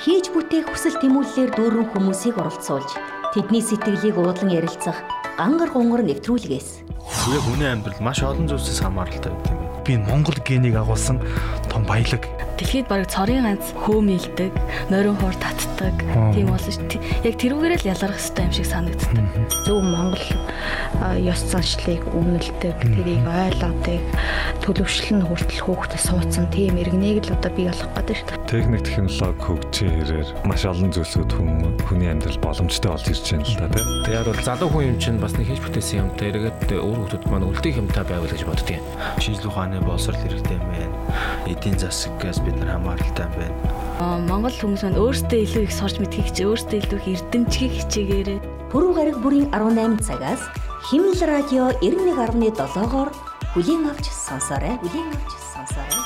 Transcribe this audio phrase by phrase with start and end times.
[0.00, 2.88] хийж бүтээх хүсэл тэмүүллээр дүүрэн хүмүүсийг оролцуулж
[3.36, 4.96] тэдний сэтгэлийг уудлан ярилцах
[5.36, 6.88] гангар гонгор нэвтрүүлгээс.
[6.88, 11.20] Тэгээ хүний амьдрал маш олон зүйлсээс хамааралтай гэдэг юм би Монгол генийг агуулсан
[11.68, 12.24] том баялаг.
[12.60, 14.52] Дэлхийд бараг цорын ганц хөөмилдэг,
[14.92, 15.96] нойрон хуур татдаг
[16.36, 17.00] тийм болно шүү.
[17.24, 19.16] Яг тэрүүгээр л ялгарх хэрэгтэй юм шиг санагддаг.
[19.64, 20.26] Зөв Монгол
[21.24, 24.04] ёс заншлыг өмнөлдөг, тэрийг ойлгодог,
[24.60, 28.44] төлөвшлөн хүртэл хүүхдэд суудсан тийм иргэнийг л одоо бий болох гэдэг шүү.
[28.44, 33.56] Техник технологи хөгжийн хэрээр маш олон зүйлсүүд хүн хүний амьдрал боломжтой болж ирж байна л
[33.56, 33.88] да тийм.
[34.04, 37.48] Тэгээд бол залуу хүн юм чинь бас нэг хийж бүтээсэн юмтай эргээд өөр хүмүүс маань
[37.48, 38.84] үлдээх юмтай байвал гэж боддгийн.
[39.16, 40.99] Шинжлэх ухааны боловсрол хэрэгтэй юм байна.
[41.46, 44.24] Эдийн засагаас бид нар хамааралтай байна.
[44.28, 48.40] Монгол хүмүүс маань өөрсдөө илүү их сурч мэдхийг чи өөрсдөө илүү их эрдэмчгийг хичээгээрээ.
[48.70, 50.42] Пүрэв гараг бүрийн 18 цагаас
[50.88, 53.10] Химэл радио 91.7-оор
[53.54, 54.80] бүлийн авч сонсоорой.
[54.80, 56.00] Бүлийн авч сонсоорой.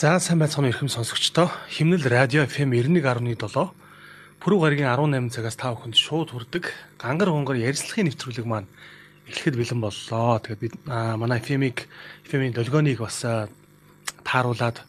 [0.00, 1.52] За сайн байцгаана эрхэм сонсогчдоо.
[1.68, 3.68] Химнэл радио FM 91.7
[4.40, 8.72] Пүрэв гарагийн 18 цагаас та бүхэнд шууд хүрдэг гангар гонгор ярилцлагын нэвтрүүлэг маань
[9.28, 10.40] эхлэхэд бэлэн боллоо.
[10.40, 11.84] Тэгээд бид манай FM-ийг
[12.24, 13.20] FM-ийн долгионыг бас
[14.24, 14.80] тааруулаад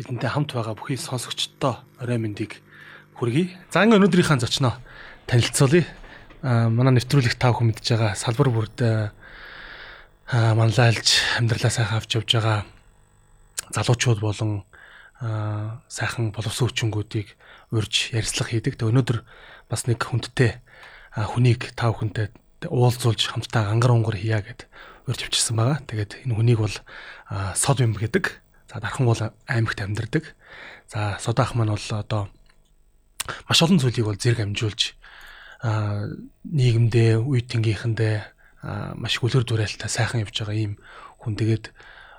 [0.00, 2.64] бидэнтэй хамт байгаа бүхий сонсогчдоо орой мэндийг
[3.20, 3.52] хүргэе.
[3.68, 4.80] За ингээ өнөөдрийнхээ зочноо
[5.28, 5.84] танилцуулъя.
[6.72, 9.12] Манай нэвтрүүлэгт та бүхэн мэдж байгаа салбар бүрд
[10.32, 11.08] манлайлж
[11.44, 12.64] амьдралаа сайхан авч явж байгаа
[13.68, 14.64] залуучууд болон
[15.20, 17.36] сайхан боловсон хүчингүүдийг
[17.70, 18.74] урьж ярилцлага хийдэг.
[18.78, 19.18] Тэг өнөөдөр
[19.70, 20.60] бас нэг хүндтэй
[21.14, 22.34] хүнийг та бүхэнтэй
[22.66, 24.66] уулзуулж хамтдаа гангар унгар хийя гэд
[25.06, 25.78] урьж авчирсан байгаа.
[25.86, 26.76] Тэгээд энэ хүнийг бол
[27.54, 28.40] сод юм гэдэг.
[28.68, 30.34] За дархан бол аймагт амьдардаг.
[30.90, 32.28] За содаах маань бол одоо
[33.48, 34.98] маш олон зүйлийг бол зэрэг амжуулж
[35.64, 38.16] нийгэмдээ, үе тэнгийнхэндээ
[38.96, 40.74] маш гүлэр дурайлалтай сайхан явж байгаа ийм
[41.20, 41.72] хүн тэгээд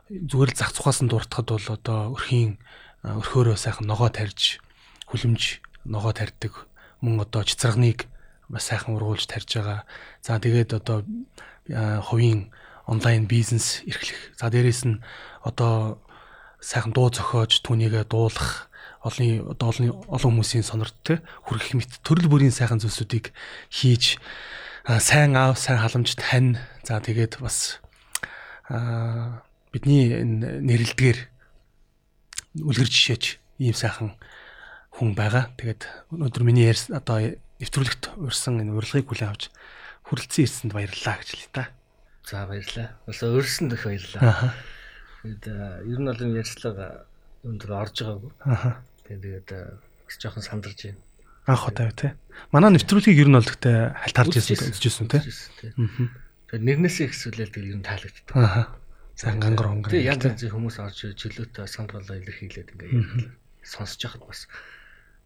[0.10, 2.58] зүгээр л зах цухаас нь дуртахад бол одоо өрхийн
[3.06, 4.58] өрхөөрөө сайхан ногоо тарьж
[5.06, 6.66] хүлэмж ногоо тарьдаг
[7.02, 8.10] мөн одоо чицрагныг
[8.50, 9.86] бас сайхан ургуулж тарьж байгаа.
[10.26, 11.06] За тэгээд одоо
[12.10, 12.50] хувийн
[12.86, 14.34] онлайн бизнес эрхлэх.
[14.38, 15.02] За дээрэс нь
[15.46, 16.02] одоо
[16.62, 18.70] сайхан дуу зохиож түүнийгээ дуулах
[19.06, 23.30] олон олон олон хүмүүсийн сонорт те хүргэх мэт төрөл бүрийн сайхан зүйлсүүдийг
[23.70, 24.18] хийж
[24.86, 27.78] сайн аав сайн халамж тань за тэгээд бас
[29.70, 31.35] бидний нэрэлдгээр
[32.60, 34.16] үлгэр жишээч ийм сайхан
[34.96, 35.52] хүн байгаа.
[35.60, 39.52] Тэгээд өнөөдөр миний ярьс одоо нэвтрүүлэгт урьсан энэ урилгыг хүлээн авч
[40.08, 41.72] хүрэлцэн ирсэнд баярлалаа гэж л та.
[42.24, 42.96] За баярлалаа.
[43.08, 44.56] Бас урьсан дэх баярлалаа.
[45.24, 45.46] Тэгээд
[45.88, 47.08] ер нь бол энэ ярьцлага
[47.44, 48.32] өндөр орж байгаагүй.
[48.46, 48.80] Аа.
[49.08, 49.48] Тэгээд
[50.20, 51.02] жоохон сандарч байна.
[51.46, 52.12] Анх удаа тий.
[52.50, 55.22] Манай нэвтрүүлгийг ер нь бол гэхдээ хальт харж ирсэн үзчихсэн тий.
[55.22, 56.10] Аа.
[56.50, 58.34] Тэгээд нэрнээсээ ихсүүлээд тэгээд ер нь таалагддаг.
[59.16, 59.92] Сайн гангар хонгор.
[59.96, 63.32] Тэгээд янз янзын хүмүүс орж чөлөөтэй сандралаа илэрхийлээд ингээ
[63.64, 64.52] сонсож яхад бас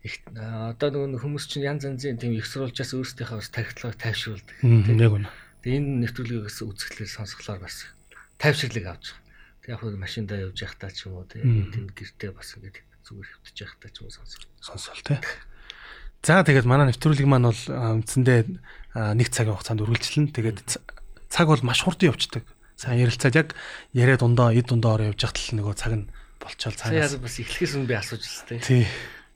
[0.05, 4.57] их одоо нөгөө хүмүүс чинь янз янзын тийм их сурвалжаас өөрсдийнхөө бас тархитлагыг тайвшруулдаг.
[4.61, 5.29] Тийм яг үнэ.
[5.65, 7.89] Тэгээ энэ нэвтрүүлгээс үзэхлээр сонсголоор бас
[8.37, 9.25] тайвширлыг авч байгаа.
[9.65, 12.77] Тэг яг хөө машиндаа явж явахдаа ч юм уу тийм гэртээ бас ингээд
[13.09, 14.41] зүгээр хөвтөж явахдаа ч юм уу сонсох.
[14.61, 15.19] Сонсол тий.
[16.23, 17.63] За тэгээд манай нэвтрүүлэг маань бол
[18.05, 18.39] үндсэндээ
[19.17, 20.59] нэг цагийн хугацаанд үргэлжлэн тэгээд
[21.27, 22.45] цаг бол маш хурдан явцдаг.
[22.79, 23.49] Сайн ярилцаад яг
[23.91, 26.07] яриа дундаа эд дундаа ороо явж хахтал нөгөө цаг нь
[26.39, 27.11] болчоол цаанаас.
[27.11, 28.87] Яг бас эхлэхээс өмнө би асууж ирсэн тий.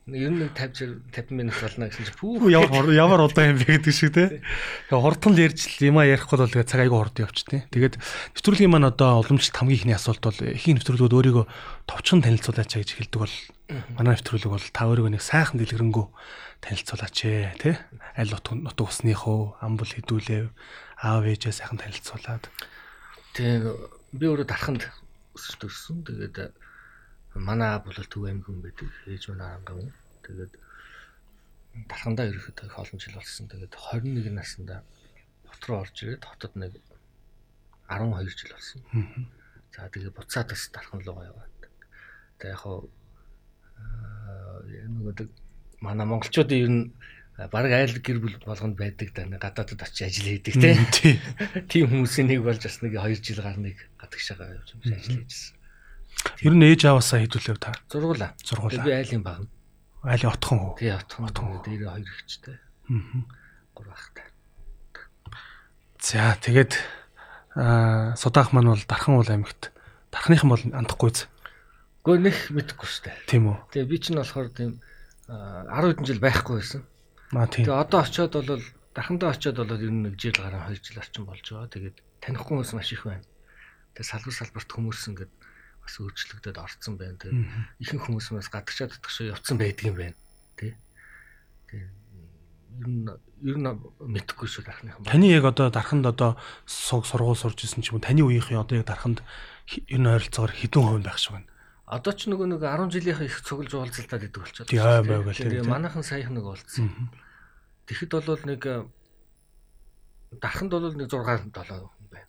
[0.08, 3.92] Ер нь 50 50 минут болно гэсэн чинь пүү ямар ямар удаан юм бэ гэдэг
[3.92, 4.40] шиг те.
[4.88, 7.68] Тэгээ хурдан л ярьж юм а ярихгүй бол тэгээ цаг айгүй хурдан явчих те.
[7.68, 7.94] Тэгээд
[8.32, 11.44] нэвтрүүлгийн маань одоо уламжлалт хамгийн ихний асуулт бол эхийн нэвтрүүлгүүд өөрийгөө
[11.88, 13.36] товчхон танилцуулаач гэж хэлдэг бол
[13.96, 16.06] манай нэвтрүүлэг бол та өөрийгөө нэг сайхан дэлгэрэнгүй
[16.64, 17.80] танилцуулаач ээ те.
[18.16, 20.52] Аль нутг нутг усныхоо амбал хэдүүлээ
[21.00, 22.44] аав ээжээ сайхан танилцуулаад.
[23.34, 23.66] Тэгээ
[24.14, 24.86] би өөрөө дарханд
[25.34, 26.06] өсөж төрсөн.
[26.06, 26.54] Тэгээд
[27.34, 28.90] манай аав бол төв аймаг хүн байдаг.
[29.10, 29.90] Ээж минь арангав.
[30.22, 30.52] Тэгээд
[31.90, 33.50] дархандаа их олон жил болсон.
[33.50, 34.86] Тэгээд 21 наснда
[35.50, 36.78] хот руу орж ирээд хотод нэг
[37.90, 38.80] 12 жил болсон.
[39.74, 41.50] За тэгээд буцаад бас дархан руу яваад.
[42.38, 42.86] Тэгээд яг хаа
[44.62, 45.26] нөгөө
[45.82, 46.94] манай монголчуудын ер нь
[47.34, 50.86] баг айл гэр бүл болгонд байдаг да гадаадд очиж ажил хийдэг тийм
[51.66, 55.58] тийм хүмүүсийн нэг болж бас нэг 2 жил гарныг гадагшаага явж ажил хийжсэн.
[56.46, 57.74] Ер нь ээж аваасаа хэдүүлээ та?
[57.90, 58.38] Зургуулаа.
[58.38, 58.86] Зургуулаа.
[58.86, 59.50] Би айлын баг.
[60.06, 60.74] Айлын отхон хөө.
[60.78, 61.26] Тий, отхон.
[61.26, 61.58] Отхон.
[61.66, 62.56] Дээр хоёр ихчтэй.
[62.86, 63.26] Аа.
[63.74, 64.26] Гур багтай.
[65.98, 66.78] За, тэгээд
[67.58, 69.74] аа судаах маань бол Дархан уул аймагт.
[70.14, 71.26] Дарханыхан бол андахгүйц.
[72.04, 73.18] Гэхдээ нэх мэдэхгүй шүү дээ.
[73.26, 73.58] Тийм үү.
[73.72, 74.78] Тэгээ би ч нь болохоор тийм
[75.26, 76.82] 10 хэдэн жил байхгүй байсан.
[77.32, 77.64] Аа тийм.
[77.64, 78.62] Тэгээ одоо очиод бол
[78.94, 81.72] Дархандаа очиод бол ер нь нэг жил гараа 2 жил орчим болж байгаа.
[81.72, 83.26] Тэгээд танихгүй хүмүүс маш их байна.
[83.98, 85.32] Тэгээ салбар салбарт хүмүүс ингээд
[85.82, 87.18] бас өөрчлөгдөд орцсон байна.
[87.18, 87.42] Тэгээд
[87.82, 90.16] ихэнх хүмүүс бас гадагшаад татгшаа явцсан байдаг юм байна.
[90.54, 90.78] Тэ.
[91.74, 91.90] Тэгээд
[92.80, 93.10] ер нь
[93.44, 95.04] ер нь мэдхгүй шүү дарахныхан.
[95.04, 98.78] Таны яг одоо дарханд одоо суг сургууль сурж исэн ч юм уу таны үеийнхэн одоо
[98.78, 99.26] яг дарханд
[99.90, 101.50] ер нь ойролцоогоор хэдэн хувь байх шиг байна.
[101.94, 104.68] Одоо ч нөгөө нэг 10 жилийнхээ их цуглж уулзалтад идэг болчиход.
[104.68, 105.70] Тийм байг л тийм.
[105.70, 106.90] Манайхан саяхан нэг уулзсан.
[107.86, 108.62] Тэгэхэд бол нэг
[110.42, 112.28] дарханд бол нэг 6 7 хүн байна.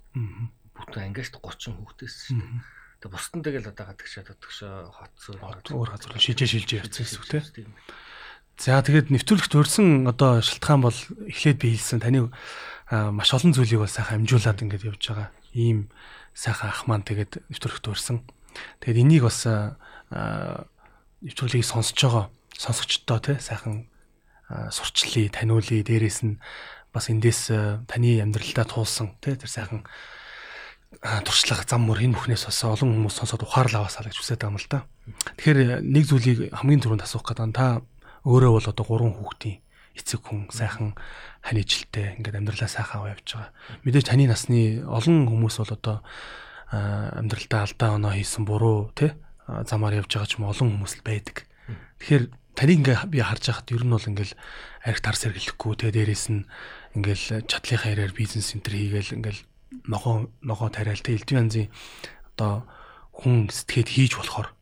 [0.77, 2.75] Бүтэн ангиас 30 хүүхдээс шүү дээ.
[3.01, 5.39] Тэгээ бусдын тэгэл одоо гадагшаа татгшаа хот зүүр
[5.77, 7.71] өөр газар шилжээ шилжээ явцсан гэсэн үг тийм.
[8.55, 10.95] За тэгээд нэвтрүүлэгт өрсөн одоо шалтгаан бол
[11.27, 12.31] эхлээд би хэлсэн таны
[12.89, 15.29] маш олон зүйлийг бол сайхан амжуулаад ингээд явж байгаа.
[15.51, 15.91] Ийм
[16.31, 18.23] сайхан ах маань тэгээд нэвтрүүлэгт өрсөн.
[18.79, 23.87] Тэгээд энийг бас нэвтрүүлгийг сонсож байгаа сонсогчдоо тий сайхан
[24.71, 25.83] сурчлаа, таниулъя.
[25.83, 26.39] Дээрээс нь
[26.93, 27.51] бас эндээс
[27.89, 29.83] таны амьдралдаа туулсан тий тэр сайхан
[31.01, 34.59] туршлага зам мөр энэ бүхнээс бас олон хүмүүс сонсоод ухаарлаа аваасаа гэж хүсэж байгаа юм
[34.61, 34.79] л да.
[35.35, 37.83] Тэгэхээр нэг зүйлийг хамгийн түрүүнд асуух гэдэг нь та
[38.23, 39.59] өөрөө бол одоо гурван хүүхдийн
[39.95, 40.95] эцэг хүн сайхан
[41.43, 43.51] ханижилтэй ингээд амьдралаа сайхан аваа явж байгаа.
[43.83, 45.97] Мэдээж таны насны олон хүмүүс бол одоо
[46.71, 49.11] амьдралдаа алдаа оноо хийсэн буруу тий
[49.45, 51.45] замаар явж байгаа ч юм олон хүмүүс л байдаг.
[52.01, 52.23] Тэгэхээр
[52.57, 54.33] таныг ингээ би харж байхад ер нь бол ингээл
[54.85, 56.47] арх тар сэргэлэхгүй тий дээрээс нь
[56.97, 59.41] ингээл чадлынхаа ярээр бизнес центр хийгээл ингээл
[59.91, 61.67] ногоо ногоо тариал тий элдв янзын
[62.35, 62.65] одоо
[63.13, 64.55] хүн сэтгэхэд хийж болохоор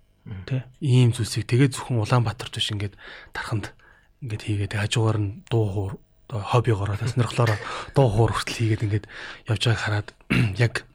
[0.48, 0.64] Тэ?
[0.80, 2.96] Ийм зүйлсийг тэгээ зөвхөн Улаанбаатарт биш ингээд
[3.36, 3.76] тарханд
[4.24, 5.94] ингээд хийгээд хажуугаар нь дуу хуур
[6.32, 7.60] хоббигоор сонирхлоор
[7.92, 9.06] дуу хуур хүртэл хийгээд ингээд
[9.52, 10.08] явж байгааг хараад
[10.64, 10.88] яг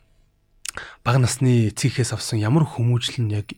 [1.05, 3.55] бага насны эцгийнхээс авсан ямар хүмүүжил нь яг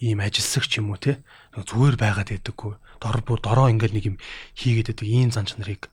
[0.00, 1.22] ийм ажилсагч юм уу те?
[1.56, 2.76] Зүгээр байгаад байдаггүй.
[3.00, 4.16] Дор бүр дороо ингээд нэг юм
[4.56, 5.88] хийгээд байдаг ийм зан чанарыг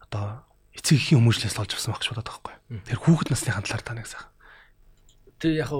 [0.00, 2.80] одоо эцэг ихийн хүмүүжлээс олж авсан байх ч бодоод байгаа байхгүй.
[2.88, 4.32] Тэр хүүхэд насны хандлаар таныг сайхан.
[5.36, 5.70] Тэг яг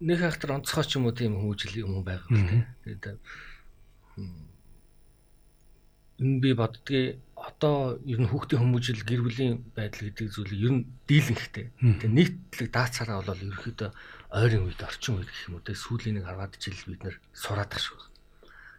[0.00, 3.20] нэг хахтар онцгой ч юм уу тийм хүмүүжил юм байгаа юм тэгээд
[6.20, 10.86] энэ би боддгийг одоо ер нь хүүхдийн хүмүүжил гэр бүлийн байдал гэдэг зүйлийг ер нь
[11.08, 11.72] дийлэнхтэй.
[11.80, 13.90] Тэгээд нийтлэг даацаараа бол ерөөхдөө
[14.36, 17.72] ойрын үед орчин үед гэх юм уу те сүүлийн нэг 10 жил бид нэр сураад
[17.72, 17.96] тах шүү.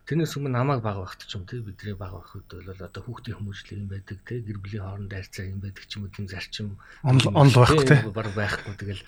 [0.05, 3.37] Тэрнээс өмнө намайг баг багт ч юм те бидний баг байх үед бол одоо хүүхдийн
[3.41, 6.67] хүмүүжил юм байдаг те гэр бүлийн хооронд харьцаа юм байдаг ч юм уу тийм зарчим
[7.01, 9.01] онл байх те баг байхгүй тэгэл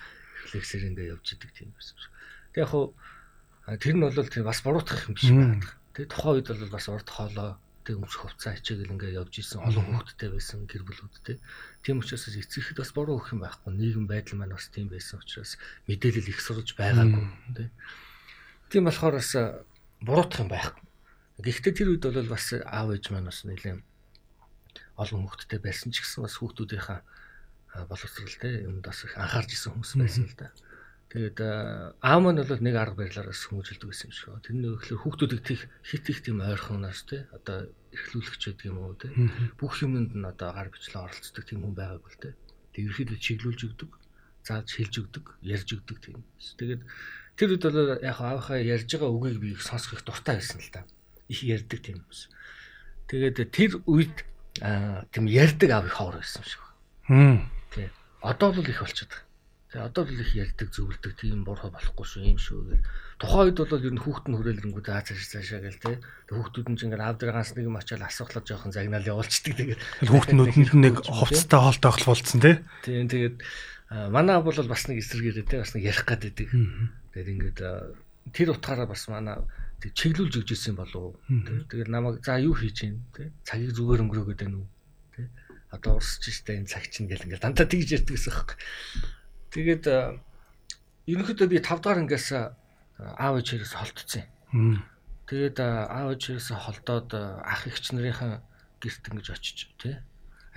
[0.50, 1.98] рефлексээр ингээ явж идэг тийм байсан.
[2.50, 2.94] Тэг яг хуу
[3.70, 5.62] тэр нь бол тэр бас буруутгах юм биш байна.
[5.94, 7.54] Тэг тухайн үед бол бас урд хоолой
[7.84, 11.36] тэг өмсөх хувцас ачааг ингээ явж исэн олон хүүхдтэй байсан гэр бүлүүдтэй.
[11.84, 13.70] Тийм учраас эцэгхэд бас буруу өгөх юм байхгүй.
[13.76, 17.68] Нийгэм байдал маань бас тийм байсан учраас мэдээлэл их сурж байгаагүй тий.
[18.72, 19.30] Тийм болохоор бас
[20.00, 20.84] буруутгах юм байхгүй.
[21.44, 23.84] Гэхдээ тэр үед бол бас аав ээж маань бас нэлээд
[24.96, 27.00] олон хүүхдтэй байсан ч гэсэн бас хүүхдүүдийнхаа
[27.90, 30.48] боловсрал те юмд бас их анхаарч исэн хүмүүс байсан л да.
[31.14, 31.38] Тэгээд
[32.02, 34.34] аав маань бол нэг арга барилаараас хүмүүжилдэг байсан юм шиг.
[34.42, 39.14] Тэрний өгөхлөөр хүүхдүүдийг тийх хит их тийм ойрхоноос те одоо эрхлүүлэгч байдаг юм уу те
[39.54, 42.34] бүх юмд нь одоо гар бичлээ оролцдог тийм хүн байгааг бол те.
[42.74, 43.90] Тэг ерөөхдөө чиглүүлж өгдөг,
[44.42, 46.18] зааж хэлж өгдөг, ярьж өгдөг тийм.
[46.58, 46.82] Тэгээд
[47.38, 50.82] тэр үед бол яг аавынхаа ярьж байгаа үгийг би сонсох их дуртай байсан л да.
[51.30, 52.26] Их ярьдаг тийм хүмүүс.
[53.06, 54.26] Тэгээд тэр үед
[55.14, 56.62] тийм ярьдаг аав их ховор байсан юм шиг.
[57.06, 57.38] Хм
[57.70, 57.86] Тий.
[58.18, 59.23] Одоо бол их болчиход
[59.74, 59.82] Тий.
[59.82, 62.86] Одоо бол их ярьдаг зөвлөдөг тийм буруу болохгүй шүү юм шүү гэл.
[63.18, 65.96] Тухайн үед бол ер нь хүүхэд нь хүрээлэнгүүд аа цааш цаашаа гэл тий.
[66.30, 69.82] Хүүхдүүд нь ч ингээд аав дээр ганц нэг юм ачаал асуухлаад жоохон загнаал явуулчихдаг тэгээд
[70.06, 72.56] хүүхднүүд нь нэг хувцастай хоолтой хол болцсон тий.
[72.86, 73.36] Тийм тэгээд
[74.14, 76.48] манай бол бас нэг эсэргээрээ тий бас нэг ярих гад байдаг.
[77.18, 77.58] Тэгээд ингээд
[78.30, 79.42] тэр утгаараа бас манай
[79.82, 81.18] чиглүүлж өгч ирсэн болов.
[81.26, 83.34] Тэгээд намайг за юу хийж гин тий.
[83.42, 84.70] Цагийг зүгээр өнгөрөөгөөд байна уу
[85.74, 88.54] одоо урсч штэ энэ цаг чинь гэл ингээл дандаа тэгж ярьдаг гэсэн юм.
[89.54, 89.84] Тэгээд
[91.06, 92.28] ерөнхийдөө би 5 дахь ангиас
[92.98, 94.82] аав ээжээс холтцсон юм.
[95.30, 98.42] Тэгээд аав ээжээс холдоод ах эгч нарынхаа
[98.82, 99.94] гэрт ингэж очиж тий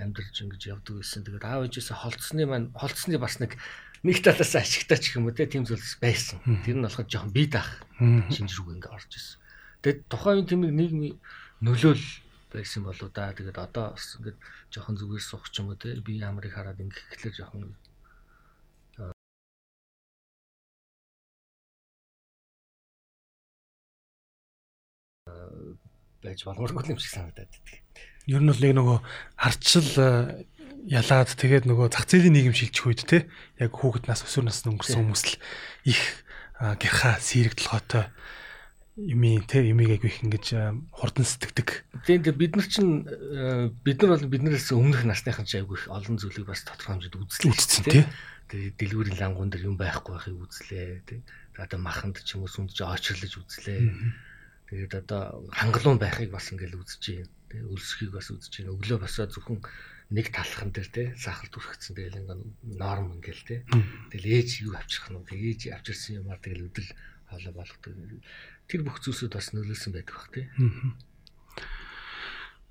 [0.02, 1.22] амьдарч ингэж явдаг гэсэн.
[1.22, 3.54] Тэгээд аав ээжээс холдсны маань холдсны бас нэг
[4.02, 6.42] нэг талаас ашигтай ч юм уу тийм зүйлс байсан.
[6.66, 9.38] Тэр нь болоход жоохон бие даах шинжрүүг ингээ орж ирсэн.
[9.82, 11.16] Тэгээд тухайн үеийн тэмэг нийгмийн
[11.62, 12.06] нөлөөл
[12.50, 13.34] байсан болоо да.
[13.34, 14.38] Тэгээд одоо бас ингээд
[14.70, 17.74] жоохон зүгээр суух ч юм уу те би ямарыг хараад ингээд ихлээр жоохон
[26.22, 27.74] байж болморгүй юм шиг санагдаад байдаг.
[28.28, 28.98] Ер нь бол нэг нөгөө
[29.38, 29.90] харчил
[30.88, 33.18] ялаад тэгээд нөгөө зах зээлийн нийгэм шилжих үед те
[33.58, 35.34] яг хүүхэд нас өсвөр насны өнгөрсөн хүмүүс л
[35.88, 36.00] их
[36.58, 38.08] гэрха сэрэгдэлгоотой
[38.98, 41.86] юми те юмиг айгу их ингэж хурдан сэтгэдэг.
[42.02, 43.06] Тийм тийм бид нар чинь
[43.86, 47.52] бид нар бол биднээс өмнөх насныхан ч айгу их олон зүйлийг бас тодорхой хэмжээд үзлээ
[47.52, 48.02] үзсэн тий.
[48.50, 51.22] Тэгээ дэлгүүрийн лангуун дээр юм байхгүй байхыг үзлээ тий.
[51.58, 53.86] одоо маханд ч юм уу сүмдж очрлож үзлээ.
[54.68, 57.32] Тэгээд одоо хангалуун байхыг бас ингээл үзэж байна.
[57.48, 58.76] Тэ өлсөхийг бас үзэж байна.
[58.76, 59.64] Өглөө босоо зөвхөн
[60.12, 62.38] нэг талхан дээр те сахал түрхсэн тэгэл ингээ
[62.76, 63.56] норм ингээл те.
[64.12, 66.90] Тэгэл ээж юу авчрах нь тэг ээж авчирсан юмар тэгэл өдөл
[67.28, 67.92] хоолой болгодог.
[68.68, 70.48] Тэр бүх зүйлсүүд бас нөлөөлсөн байдаг бах те.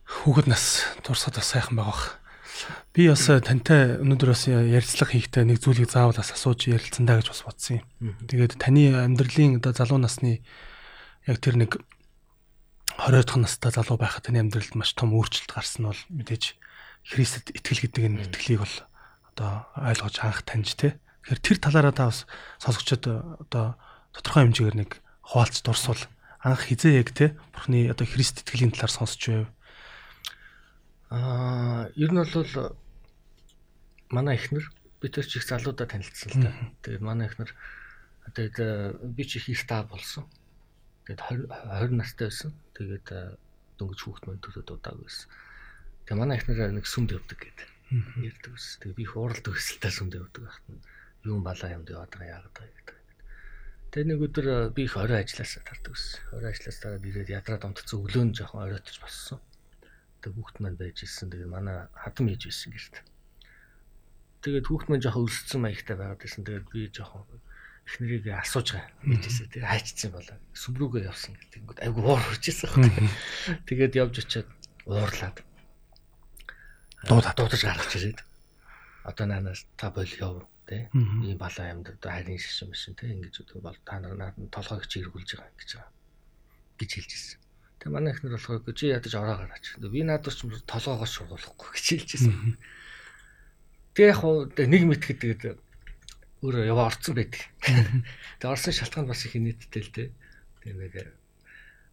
[0.05, 2.21] Хүүхэд нас дурсаад бас сайхан байгаа бах.
[2.93, 7.85] Би бас тантай өнөөдөр бас ярилцлага хийхдээ нэг зүйлийг заавал асууж ярилцсандаа гэж бас бодсон
[8.01, 8.17] юм.
[8.25, 10.41] Тэгээд таны амьдралын одоо залуу насны
[11.27, 11.71] яг тэр нэг
[12.97, 16.55] 20 дахь настай залуу байхад таны амьдралд маш том өөрчлөлт гарсан нь бол мэдээж
[17.07, 18.75] Христэд итгэл гэдэг энэ итгэлийг бол
[19.35, 20.97] одоо ойлгож анх таньж тэ.
[21.27, 22.25] Тэгэхээр тэр талаараа та бас
[22.63, 23.03] сонсогчдод
[23.47, 23.77] одоо
[24.15, 24.91] тодорхой хэмжээгээр нэг
[25.21, 26.01] хуваалц дурсвал
[26.41, 29.47] анх хизээ яг тэ Бурхны одоо Христ итгэлийн талаар сонсч байв
[31.09, 32.75] Аа, ер нь бол
[34.11, 34.67] манай ихнэр
[34.99, 36.51] бид тэр чих залуудаа танилцсан л да.
[36.83, 37.51] Тэгээд манай ихнэр
[38.35, 40.27] тэгээд би чи их став болсон.
[41.07, 42.51] Тэгээд 20 настай байсан.
[42.75, 43.07] Тэгээд
[43.79, 45.31] дөнгөж хүүхд мөн төлөд удааг байсан.
[46.03, 47.69] Тэгээд манай ихнэр нэг сүмд явдаг гэдэг.
[48.19, 48.75] Ярьдаг ус.
[48.83, 50.67] Тэгээд би их ууралд өсөлтөй сүмд явдаг байхад
[51.23, 52.97] юун балаа юмд яваад байгаа яагаад гэдэг.
[53.95, 56.19] Тэгээд нэг өдөр би их орой ажилласаа тардаг ус.
[56.35, 59.39] Орой ажилласаа тараад ирээд ядраад онцсон өглөө нь жоохон оройтож боссон
[60.21, 61.31] тэг хүүхд маань байж ирсэн.
[61.31, 62.95] Тэгээ манай хадам ээж байсан гэрт.
[64.43, 66.43] Тэгээд хүүхд маань жоохон өлссөн маягтай байгаад байсан.
[66.43, 67.23] Тэгээд би жоохон
[67.87, 68.91] их нэрийг асууж байгаа.
[69.07, 70.37] Ээжээсээ тэгээ хайчсан болоо.
[70.51, 71.87] Сүмрүүгээ явсан гэдэг.
[71.87, 72.95] Айгу уур хүрчээсэн хэрэг.
[73.63, 74.49] Тэгээд явж очиад
[74.83, 75.37] уурлаад.
[77.07, 78.19] Дуудаа дуудаж гаргаж ирээд.
[79.07, 80.91] Одоо наанаас та бол яв тий.
[80.91, 83.15] Ийм балаа юмд одоо харин шишин биш тий.
[83.15, 85.95] Ингэж одоо бол та нар толгойг чиргүүлж байгаа гэж байгаа.
[86.77, 87.39] гэж хэлж ирсэн.
[87.81, 89.65] Тэгээ манай ихнэр болохоор чи ядаж ороо гараач.
[89.81, 92.57] Би надад ч толгоогоо шугуулахгүй гэж хэлжсэн.
[93.97, 95.57] Тэгээ яг хуу нэг мэт гэдэг
[96.45, 97.41] өөрөө яваа орцсон байдаг.
[97.63, 100.09] Тэгээ орсон шалтгаан бас их нийттэй л дээ.
[100.61, 100.93] Тэгээ нэг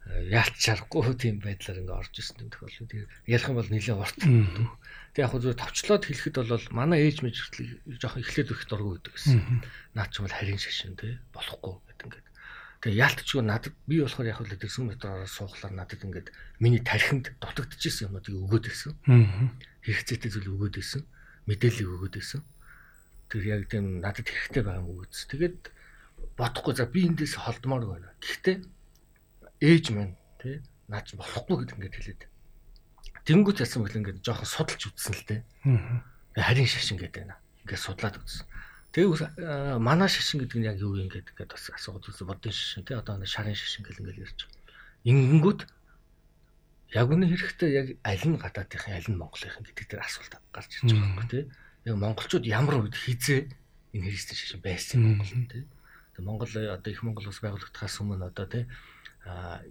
[0.04, 2.92] яалт чарахгүй тийм байдлаар ингээ орж исэн юм тохиолдол.
[2.92, 4.20] Тэгээ ярих юм бол нэлээд урт.
[4.20, 7.36] Тэгээ яг хуу зөв товчлоод хэлэхэд бол манай ээж мэж
[7.96, 9.40] жоохон эхлээд өгөх дургу гэдэг гэсэн.
[9.96, 12.24] Наад ч юм бол харин шашин тий болохгүй гэдэг ингээ
[12.84, 16.28] Тэгээ яалтчгүй надад би болохоор яг л дэрсэн метроор суухлаар надад ингээд
[16.60, 18.92] миний тархинд дутагдчихсэн юмнуудыг өгөөд байсан.
[19.88, 21.00] Хэрэгцээтэй зүйл өгөөд байсан.
[21.48, 22.44] Мэдээлэл өгөөд байсан.
[23.34, 25.26] Тэр яг тийм надад хэрэгтэй байгаа юм өгөөс.
[25.26, 25.58] Тэгээд
[26.38, 28.14] бодохгүй за би эндээс холдмоор байна.
[28.22, 28.62] Гэхдээ
[29.58, 32.22] ээж минь тий наад чи болохгүй гэд ингээд хэлээд.
[33.26, 35.40] Тэнгүүт ясан бэл ингээд жоохон судалж үзсэн л дээ.
[36.38, 37.36] Харин шашин гэдэг байна.
[37.66, 38.46] Ингээд судлаад үзсэн.
[38.94, 42.86] Тэгээ манай шашин гэдэг нь яг юу юм гэдэг гээд бас асууад үзсэн бодын шашин
[42.86, 44.62] тий одоо шарын шашин гэл ингээл ярьж байгаа.
[45.10, 45.60] Ингэнгүүт
[46.94, 50.94] яг үнэ хэрэгтэй яг аль нь гадаадынхын аль нь монголынхын гэдэг дээр асуулт гарч ирж
[50.94, 51.44] байгаа юм тий.
[51.84, 53.48] Яг монголчууд ямар үед хизээ
[53.92, 55.64] энэ христийн шашин байсан Монгол тий.
[56.16, 58.64] Тэгээ Монгол одоо их Монгол ус байгуулагдахаас өмнө одоо тий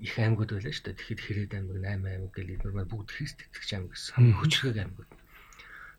[0.01, 0.98] их аймагуд байлаа шүү дээ.
[0.98, 4.34] Тэгэхэд Хэрэг аймаг, 8 аймаг гэл эдгээр бүгд христ итгэж аймаг гэсэн.
[4.41, 5.10] Хүчрэг аймагуд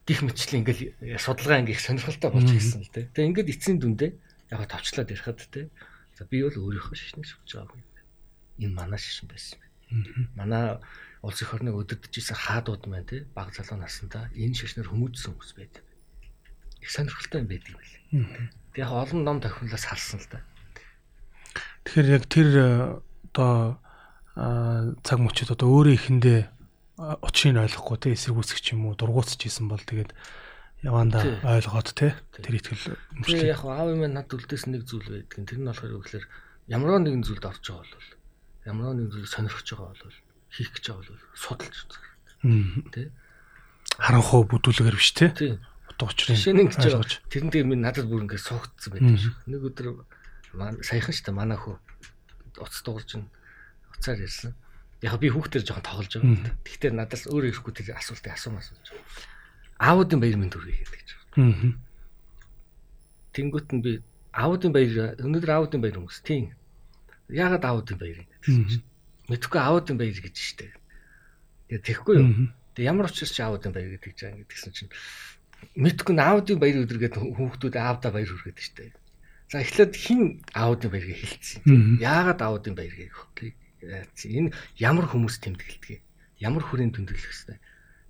[0.04, 3.08] гих мэтчлийн ингээл судалгаа ингээл сонирхолтой болж ирсэн л дээ.
[3.16, 4.10] Тэгээ ингээд эцсийн дүндээ
[4.52, 5.72] яг тавчлаад ярихад те.
[6.18, 7.84] За би бол өөрийнхөө шишнийг шүтж байгаа юм.
[8.60, 10.28] Энэ манай шишин байсан юм.
[10.36, 10.76] Манай
[11.24, 15.83] улс их орныг өдөрдөжсэн хаадууд маань те баг залуу насандаа энэ шишнэр хүмүүжсэн хүмүүс байдаг.
[16.84, 18.52] Их сонирхолтой юм байдаг юм лээ.
[18.76, 20.44] Тэг яг олон ном тохиолоос харсан л да.
[21.88, 22.68] Тэгэхээр яг тэр э,
[23.32, 23.80] одоо
[25.00, 26.40] цаг мөчид одоо өөрөө ихэндээ
[27.24, 30.12] учрыг ойлгохгүй те эсэргүүцэх юм уу дургуутсч исэн бол тэгээд
[30.84, 33.48] яванда ойлгоод те тэр итгэл өмчлөө.
[33.48, 35.48] Яг аав юм над үлдээс нэг зүйл байдаг.
[35.48, 36.24] Тэр нь болохоор өгөхлөр
[36.68, 38.10] ямар нэгэн зүйлд орж байгаа бол
[38.68, 40.18] ямар нэгэн зүйл сонирхож байгаа бол
[40.52, 42.04] хийх гэж байгаа бол судалж үзэх.
[42.92, 43.02] Тэ
[43.98, 45.30] харанхуу бүдүүлгээр биш те.
[45.94, 47.22] Утга учрыг шинэ гэж.
[47.30, 49.34] Тэрэн дээр минь надад бүр ингээд суугдсан байдаг шүү.
[49.46, 49.86] Нэг өдөр
[50.82, 51.78] саяхан ч та манай хөө
[52.58, 53.30] уц дуурж н
[53.94, 54.54] уцаар ирсэн
[55.04, 56.54] яг би хүүхдээр жоохон тоглож байгаа.
[56.64, 58.72] Гэхдээ надаас өөрөө ирэхгүй тэр асуултыг асуумаас.
[59.78, 61.10] Аавуудын баяр минь төргий гэдэг ч.
[61.36, 61.76] Аа.
[63.36, 63.92] Тэнгүүт нь би
[64.32, 66.54] аавуудын баяр өнөөдөр аавуудын баяр хүмүүс тийм.
[67.28, 68.84] Яагаад аавуудын баяр юм гэсэн чинь.
[69.28, 70.72] Мэдхгүй аавуудын баяр гэж штэ.
[71.68, 72.48] Тэгээ тэхгүй юу.
[72.74, 74.90] Тэгээ ямар учраас ч аавуудын баяр гэдэг жаа гэдгсэн чинь
[75.72, 78.92] мэдхгүй аавуудын баяр өдөр гэдэг хүүхдүүд аавдаа баяр хүргээд штэ.
[79.50, 82.00] За эхлээд хин аавуудын баярыг хэлсэн.
[82.00, 83.52] Яагаад аавуудын баяр гэх вэ?
[83.84, 86.00] энэ ямар хүмүүс тэмдэглэдэг
[86.40, 87.60] ямар хүрээнд тэмдэглэх хэвээр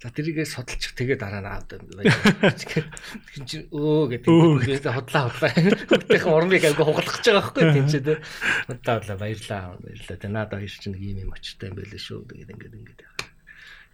[0.04, 0.92] За тэрийгээ судалчих.
[0.92, 4.84] Тэгээ дараа нь аваад тэгин чи өө гэдэг.
[4.84, 8.20] Хотлаа хотлаа хүүхдийн урмыг айгу хугалах гэж байгаа байхгүй тийм ч тийм
[8.68, 10.20] удаа удаа баярлаа баярлаа.
[10.20, 12.20] Тэ надад хоёр чинь ийм юм очтой юм байлээ шүү.
[12.20, 13.00] Тэгээд ингээд ингээд.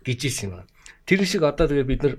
[0.03, 0.67] Гэжсэн юм аа.
[1.07, 2.15] Тэр шиг одоо тэгээ бид нар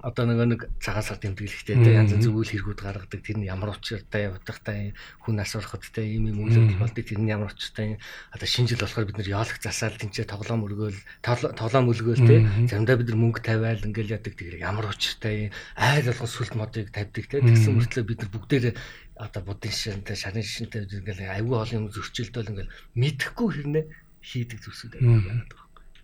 [0.00, 3.20] одоо нөгөө нэг цагаасаар тэмдэглэхтэй те янз янз үйл хэрэгүүд гаргадаг.
[3.20, 8.00] Тэр нь ямар учиртай явагдахтай хүн асуурахтай юм юм үйлдэл болдог тэр нь ямар учиртай.
[8.32, 12.40] Одоо шинжил болохоор бид нэр яалах засаал тэнцээ тоглоом өргөөл тоглоом өлгөөл те.
[12.72, 17.24] Заримдаа бид нар мөнгө тавиал ингээл ядаг тэр ямар учиртай айл болгон сүлт модыг тавьдаг
[17.28, 17.44] те.
[17.44, 18.74] Тэгсэн мөртлөө бид нар бүгдээрээ
[19.20, 23.84] одоо будын шинтэй шарын шинтэй ингээл аюу олон юм зөрчилдөөл ингээл мэдхгүй хэрнээ
[24.24, 25.60] хийдэг зүйлсүүд байдаг.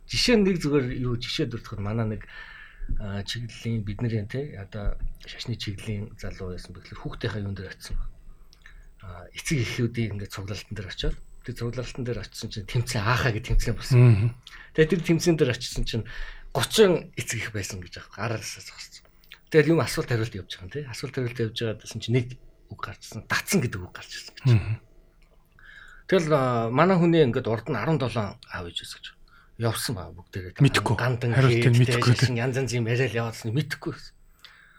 [0.09, 2.23] Жишээ нь нэг зүгээр юу жишээ дурдахад манай нэг
[2.97, 7.97] чиглэлийн бидний тий одоо шашны чиглэлийн залуу байсан бэхлээр хүүхдийнхаа юун дээр очисон.
[9.05, 13.45] А эцэг эхүүдийн ингээд цуглаалтан дээр очиод тэр цуглаалтан дээр очисон чинь тэмцээн аахаа гэж
[13.55, 14.35] тэмцээн болсон.
[14.75, 16.05] Тэгээ тэр тэмцээн дээр очисон чинь
[16.57, 19.05] 30 эцэг их байсан гэж аахгүй араасаа зогссон.
[19.53, 20.85] Тэгээд юм асуулт хариулт явж байгаа юм тий.
[20.89, 22.27] Асуулт хариулт явж байгаадсэн чинь нэг
[22.73, 23.25] үг гарчсан.
[23.29, 24.51] Татсан гэдэг үг гарч ирсэн гэж.
[26.09, 26.29] Тэгэл
[26.73, 29.18] манай хүний ингээд урд нь 17 аав ээж байсан гэж
[29.59, 30.63] явсан баа бүгдээрээ.
[30.63, 30.95] Мэдхгүй.
[30.95, 32.15] Гандан Хариултыг мэдхгүй.
[32.39, 33.95] Янз янз юм яриад явуулсан мэдхгүй.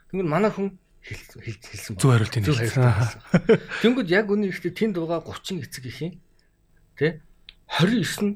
[0.10, 2.88] Тэгвэл манай хүн хэлсэн Зөв хариултыг хэлсэн.
[3.84, 6.20] Тэнгүүд яг үнэ ихтэй тэнд байгаа 30 эцэг ихийн
[6.96, 7.20] тэ
[7.68, 8.34] 29 нь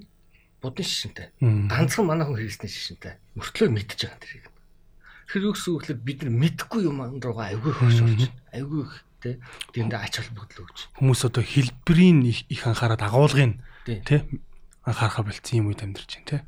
[0.59, 1.27] будын шишинтэй.
[1.39, 3.19] Ганцхан манай хүн хэлсэн шишинтэй.
[3.35, 4.45] Мөртлөө мэдчихэж байгаа тэрийг.
[5.31, 5.95] Тэр юу гэсэн үг вэ?
[5.97, 8.23] Бид нар мэдхгүй юм руугаа айгүй хөрш болж.
[8.53, 9.31] Айгүй их тэ
[9.73, 10.79] тэнд ач холбогдол өгч.
[11.01, 14.21] Хүмүүс одоо хэлбэрийн их их анхаарал агуулгын Тий.
[14.84, 16.42] Анхаарахаа болцсон юм үед амьдарч байна тий.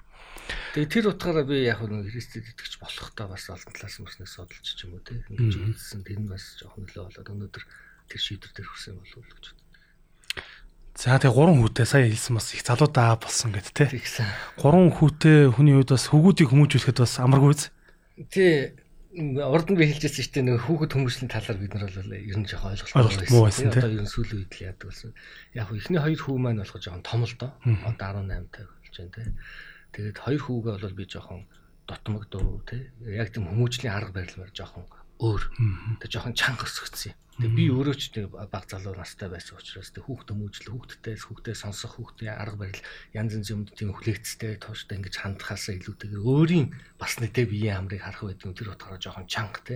[0.75, 4.15] Тэгээ тэр утгаараа би яг нэг христэд итгэж болох та бас олон талаас нь бас
[4.29, 7.63] судалж ч юм уу те ингэж үзсэн тэр нь бас жоохон нөлөө болоод өнөөдөр
[8.11, 9.57] тэр шийдвэр дээр хүрсэн болов уу гэж бодсон.
[10.95, 13.67] За тэгээ гурван хүүтэй сая хэлсэн бас их залуудаа болсон гэд.
[13.73, 14.27] Тэгсэн.
[14.61, 17.63] Гурван хүүтэй хүний үед бас хөвгүүдийг хүмүүжүүлэхэд бас амаргүй биз.
[18.31, 18.75] Тий
[19.15, 22.47] урд нь би хэлжсэн шүү дээ нэг хүүхэд хүмүүжлийн талаар бид нар бол ер нь
[22.47, 23.71] жоохон Ойлголтгүй байсан.
[23.71, 25.11] Одоо ер нь сүүлийн үед л яадаг болсон.
[25.55, 27.51] Яг хөө эхний хоёр хүү маань болохоор жоохон том л доо.
[27.63, 29.23] Одоо 18 таг болж байна те.
[29.95, 31.41] Тэгээд хоёр хүүгээ бол би жоохон
[31.87, 32.91] дотмог дуу те.
[33.07, 34.83] Яг тийм хүмүүжлийн арга барил мөр жоохон
[35.19, 35.43] өөр.
[36.01, 37.19] Тэгээд жоохон чанга өсгцсэн юм.
[37.35, 41.55] Тэгээд би өөрөө ч тэг баг залуу настай байсан учраас тэг хүүхд хүмүүжил хүүхдтэй хүүхдээ
[41.55, 47.19] сонсох хүүхдээ арга барил янз янз юмд тийм хүлээцтэй тууштай ингэж хандхаасаа илүүтэйгээр өөрийн бас
[47.19, 49.75] нэг тэг биеийн амрыг харах байдаг тэр утгаараа жоохон чанга те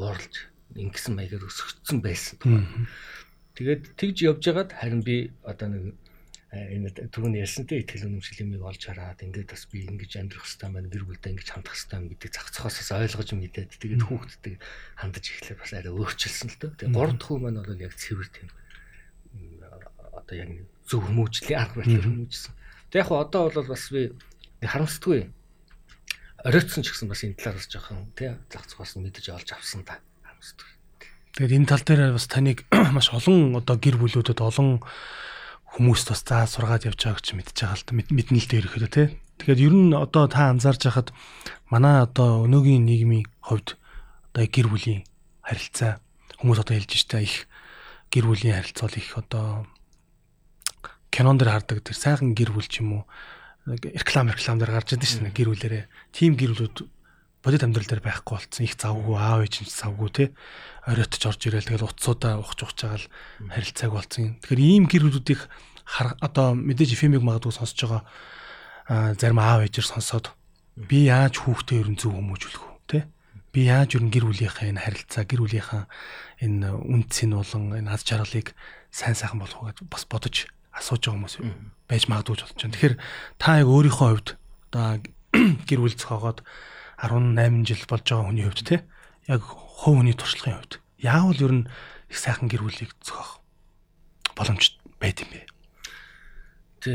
[0.00, 0.34] ууралж
[0.80, 2.36] ингэсэн маягаар өсгцэн байсан.
[3.52, 5.92] Тэгээд тэгж явж байгаад харин би одоо нэг
[6.48, 11.04] энэ түрүүний ярьсантай ихтгэл үнэмшилмийг олж хараад ингээд бас би ингэж амьдрах хэрэгтэй байна гэр
[11.04, 14.56] бүлдээ ингэж хандах байна гэдэг зах зохиосоос ойлгож мэдээд тэгээд хүүхдтэй
[14.96, 16.70] хандаж эхлэх бас арай өөрчилсөн л дөө.
[16.80, 18.48] Тэгээд гурав дахь хүү маань бол яг цэвэр тийм
[20.16, 20.50] одоо яг
[20.88, 22.52] зөв хүмүүжлийн арга барилаар хүмүүжсэн.
[22.88, 24.02] Тэгээд яг одоо бол бас би
[24.64, 25.20] харамсдаггүй
[26.48, 30.00] оройтсон ч гэсэн бас энэ талаараас жоохон тий зах зохиос нь мэдэж олж авсан та
[30.24, 30.68] харамсдаг.
[31.36, 32.64] Тэгээд энэ тал дээр бас таныг
[32.96, 34.80] маш олон одоо гэр бүлүүдэд олон
[35.76, 38.60] хүмүүст бас заа сургаад явж байгааг чи мэдж байгаа л да мэд- мэднэ л дээ
[38.64, 39.08] ерөөхдөө тий.
[39.38, 41.08] Тэгэхээр ер нь одоо та анзаарч байхад
[41.70, 43.76] манай одоо өнөөгийн нийгмийн хувьд
[44.32, 45.02] одоо гэр бүлийн
[45.44, 46.02] харилцаа
[46.42, 47.46] хүмүүс одоо хэлж штэ их
[48.10, 49.46] гэр бүлийн харилцаа бол их одоо
[51.14, 53.04] кинон дэр хардаг тэр сайхан гэр бүл ч юм уу
[53.68, 56.76] нэг реклам реклам дээр гарч идэв шнэ гэр бүлэрээ тим гэр бүлүүд
[57.44, 60.24] бодит амьдрал дээр байхгүй болцсон их завгүй аав ээж нь завгүй те
[60.88, 61.68] оройтч орж ирээл.
[61.70, 63.06] Тэгэл утсуудаа ухаж ухаж байгаа л
[63.54, 64.36] харилцааг болцсон.
[64.42, 65.40] Тэгэхээр ийм гэр бүлүүдийг
[66.20, 68.02] одоо мэдээж фимиг магадгүй сонсож байгаа
[68.88, 70.32] зарим аав ээжээр сонсоод
[70.76, 72.98] би яаж хүүхдээ ерөн зөв хүмүүжүүлэх үү те
[73.52, 75.84] би яаж ерөн гэр бүлийнхаа энэ харилцаа гэр бүлийнхаа
[76.44, 78.56] энэ үнцийн болон энэ аз жаргалыг
[78.92, 81.34] сайн сайхан болгох гэж бас бодож асууж байгаа хүмүүс
[81.88, 82.74] байж магадгүй ч болж байна.
[82.76, 82.96] Тэгэхээр
[83.40, 84.28] та яг өөрийнхөө хувьд
[84.70, 84.88] одоо
[85.68, 86.38] гэр бүл зохиогоод
[86.98, 88.76] 18 жил болж байгаа хүний хувьд те
[89.30, 91.68] яг хувь хүний туршлагын хувьд яавал ер нь
[92.10, 93.38] их сайхан гэр бүлийг зохиох
[94.34, 95.40] боломж байд юм бэ?
[96.82, 96.92] Тэ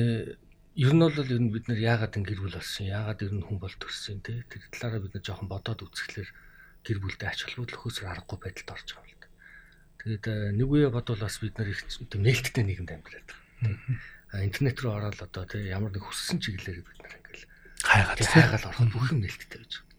[0.75, 3.45] ер нь бол ер нь бид нэр яагаад ингэ гэр бүл болсон яагаад ер нь
[3.45, 6.29] хүн бол төрсөн те тэр талаараа бид нэр жоохон бодоод үзэхлээр
[6.83, 9.29] гэр бүлдээ ач холбогдлохоос аргагүй байдалд орж байгаа юм л да.
[10.03, 14.43] Тэгээд э, нэг үе бодвол бас бид нар их тийм нээлттэй нийгэмд амьдраад байгаа.
[14.43, 17.45] Интернет рүү ороод одоо те ямар нэг хүссэн чиглэлээр бид нар ингээл
[17.85, 19.92] Хайгаад хайгаал ороход бүх юм нээлттэй байж байгаа.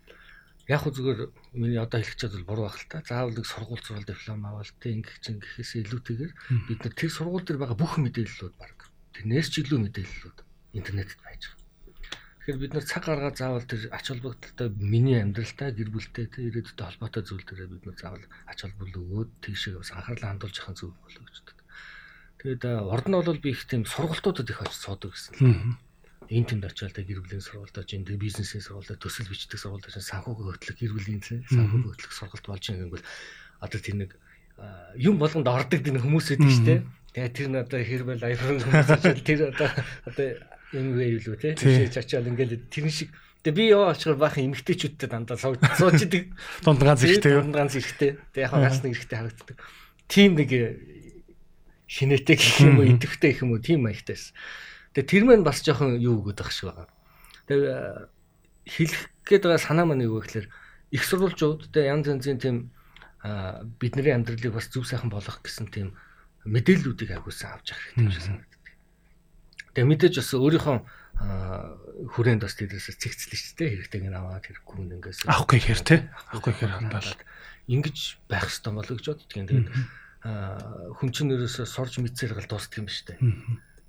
[0.65, 1.21] Яг хөө зүгээр
[1.53, 3.05] миний одоо хэлэх чад бол буруу байх л та.
[3.05, 6.33] Заавал нэг сургууль зурвал диплом аваад те ингэх чинь гэхээсээ илүүтэйгээр
[6.73, 8.89] бид нар тэр сургууль дээр байгаа бүх мэдээллүүд баг.
[9.13, 10.39] Тэрнээс ч илүү мэдээллүүд
[10.73, 11.65] интернетэд байж байгаа.
[12.45, 16.87] Тэгэхээр бид нар цаг гаргаад заавал тэр ач холбогдолтой миний амьдралтай гэр бүлтэй те ирээдүйтэй
[16.89, 20.97] холбоотой зүйл дээр бид нар заавал ач холбогдол өгөөд тийшээ бас анхаарлаа хандуулж яхах зүйл
[20.97, 21.59] болов гэж боддог.
[22.45, 25.77] Тэгээд урд нь бол би их тийм сургалтуудад их очиж суудаг гэсэн.
[26.31, 30.77] Энэ тэнд очиад гэр бүлийн сургалтад чинь бизнесийн сургалтад төсөл бичдэг сургалтад чинь санхүүгийн хөтлөх
[30.81, 33.05] гэр бүлийн санхүүгийн хөтлөх сургалт болж байгаа юм бол
[33.61, 34.11] одоо тэр нэг
[34.97, 36.81] юм болгонд ордог тэр хүмүүс байдаг шүү дээ.
[37.15, 39.69] Тэгээ тэр нь одоо хэрвээ лайфрын хүмүүс очиад тэр одоо
[40.09, 40.27] одоо
[40.73, 41.89] юм вэ юу те Тий.
[41.91, 43.11] тийшээ очиад ингээл тэрэн шиг
[43.45, 45.61] Тэгээ би яваа очихоор баахан эмгтээчүүдтэй дандаа сууж
[46.01, 46.33] идэг.
[46.65, 47.45] Дунд ганц ихтэй.
[47.45, 48.17] Дунд ганц ихтэй.
[48.33, 49.57] Тэгээ яг ганц нэг ихтэй харагддаг.
[50.09, 50.51] Тим нэг
[51.85, 54.33] шинэтэй гэх юм уу, идэвхтэй гэх юм уу, тим маягтайс.
[54.95, 56.87] Тэгээ тэр мэн бас жоохон юу өгöd байх шиг байгаа.
[57.51, 57.75] Тэгээ
[58.65, 60.47] хэлэх гээд байгаа санаа маань юу вэ гэхээр
[60.95, 62.57] их сурвалжууд тэгээ янз янзын тийм
[63.83, 65.99] бидний амьдралыг бас зөв сайхан болгох гэсэн тийм
[66.47, 68.63] мэдээллүүдийг агуулсан авч явах хэрэгтэй шиг санагддаг.
[69.75, 70.77] Тэгээ мэдээж бас өөрийнхөө
[72.15, 75.27] хүрээнд бас тэрээс цэгцлээ шүү дээ хэрэгтэйг нь аваад хэрэггүй юм ингээс.
[75.27, 75.97] Авахгүй хэр те
[76.31, 77.11] авахгүй хэр хандаал
[77.67, 77.99] ингэж
[78.31, 79.69] байх хэрэгтэй болоо гэж боддөг юм тэгээд
[80.25, 83.19] хүн чинь нэрээс сурж мэдсээр гал дуустдаг юм шүү дээ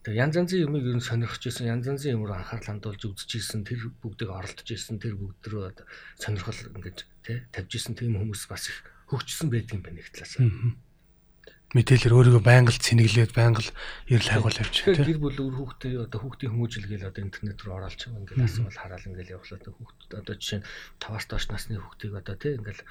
[0.06, 3.66] тэгээд янз янзын юмыг ер нь сонирхож исэн янз янзын юмруу анхаарал хандуулж үзэж исэн
[3.66, 5.82] тэр бүгдийг оролдож исэн тэр бүгд рүү
[6.22, 10.38] сонирхол ингэж те тавьж исэн тийм хүмүүс бас их хөгжсөн байдаг юм байна нэг талаас.
[11.74, 13.74] Мэдээлэлэр өөрийгөө байнга л цэнэглээд байнга л
[14.14, 17.74] эрэл хайгуул авч тийм гэр бүл өөр хүүхдээ одоо хүүхдийн хүмүүжил гээл одоо интернет рүү
[17.74, 20.68] байгаа ингээл асуувал хараал ингээл явуулаад хүүхд одоо жишээ нь
[21.02, 22.82] 5-аас доош насны хүүхдийг одоо тийм ингээл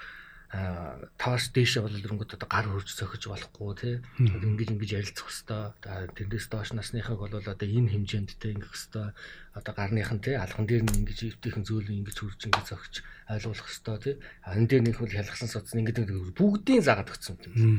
[1.19, 6.47] таас дээшээ бол өрөнгөд одоо гар хөрж сохиж болохгүй тий ингэж ингэж ярилцах хэвээр тэрнээс
[6.53, 9.15] доош насныхыг бол одоо энэ хэмжээндтэй ингэх хэвээр
[9.55, 12.95] одоо гарных нь тий алхан дээр нь ингэж өвтөйхэн зөөлөн ингэж хөрж ингэж зохиж
[13.31, 14.15] ойлгуулах хэвээр тий
[14.51, 15.99] энэ дээр нэг хөл ялгсан соцсон ингэж
[16.35, 17.79] бүгдийн заагаад өгсөн юм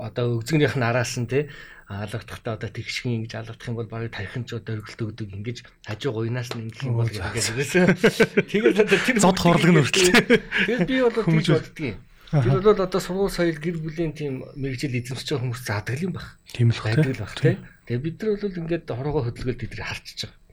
[0.00, 1.52] одоо өгзгнийх нь араас нь тий
[1.88, 6.12] алгахдахтаа одоо тэгшгэн ингэж алгадах юм бол багы тархин ч одоо өргөлт өгдөг ингэж хажуу
[6.16, 7.92] гуйнаас нь ингэх юм бол гэж ирсэн.
[8.48, 10.08] Тэгээд одоо тэр зод хорлог нь өртөл.
[10.64, 11.96] Тэгээд би бол тийж боддгийн.
[12.32, 16.26] Тэр бол одоо сургууль соёл гэр бүлийн тийм мэрэгжил эзэмшиж байгаа хүмүүс заадаг юм баг.
[16.56, 17.60] Тийм л байдаг л баг тий.
[17.84, 20.43] Тэгээд бид нар бол ингээд хорогоо хөдөлгөөл тэдрийг харчиж байгаа.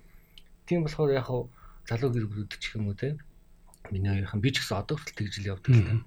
[0.67, 1.49] Тийм болохоор яг хав
[1.89, 3.17] залуу гэр бүлүүд ч юм уу тий.
[3.89, 6.05] Миний хоёрхан би ч гэсэн одоо хүртэл тэгж л явдаг л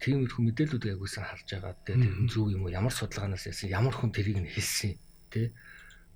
[0.00, 4.10] тиймэрхүү мэдээллүүдийг агуулсан харж байгаа те тэр зөв юм уу ямар судалгаанаас яасан ямар хүн
[4.16, 4.96] тэрийг нь хэлсэн
[5.28, 5.52] те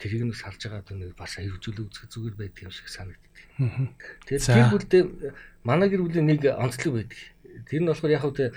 [0.00, 3.32] тэрийг нь харж байгаа дүн бас аюулжуулах үзэх зүгээр байдаг юм шиг санагддаг.
[4.24, 5.02] Тэгэхээр гэр бүлдээ
[5.68, 7.20] манай гэр бүлийн нэг онцлог байдаг.
[7.68, 8.50] Тэр нь болохоор яг хөө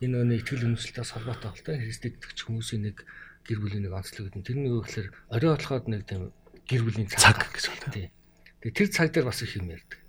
[0.00, 2.96] энэ нэг итгэл үнэмшилтээс холбоотой бол та христэд итгэж хүмүүсийн нэг
[3.44, 4.46] гэр бүлийн нэг онцлог гэдэг.
[4.46, 6.30] Тэр нэг өгөхлөр орой болоход нэг тийм
[6.70, 8.14] гэр бүлийн цаг гэж байна.
[8.62, 10.00] Тэгээ тэр цаг дээр бас их юм ярьдаг.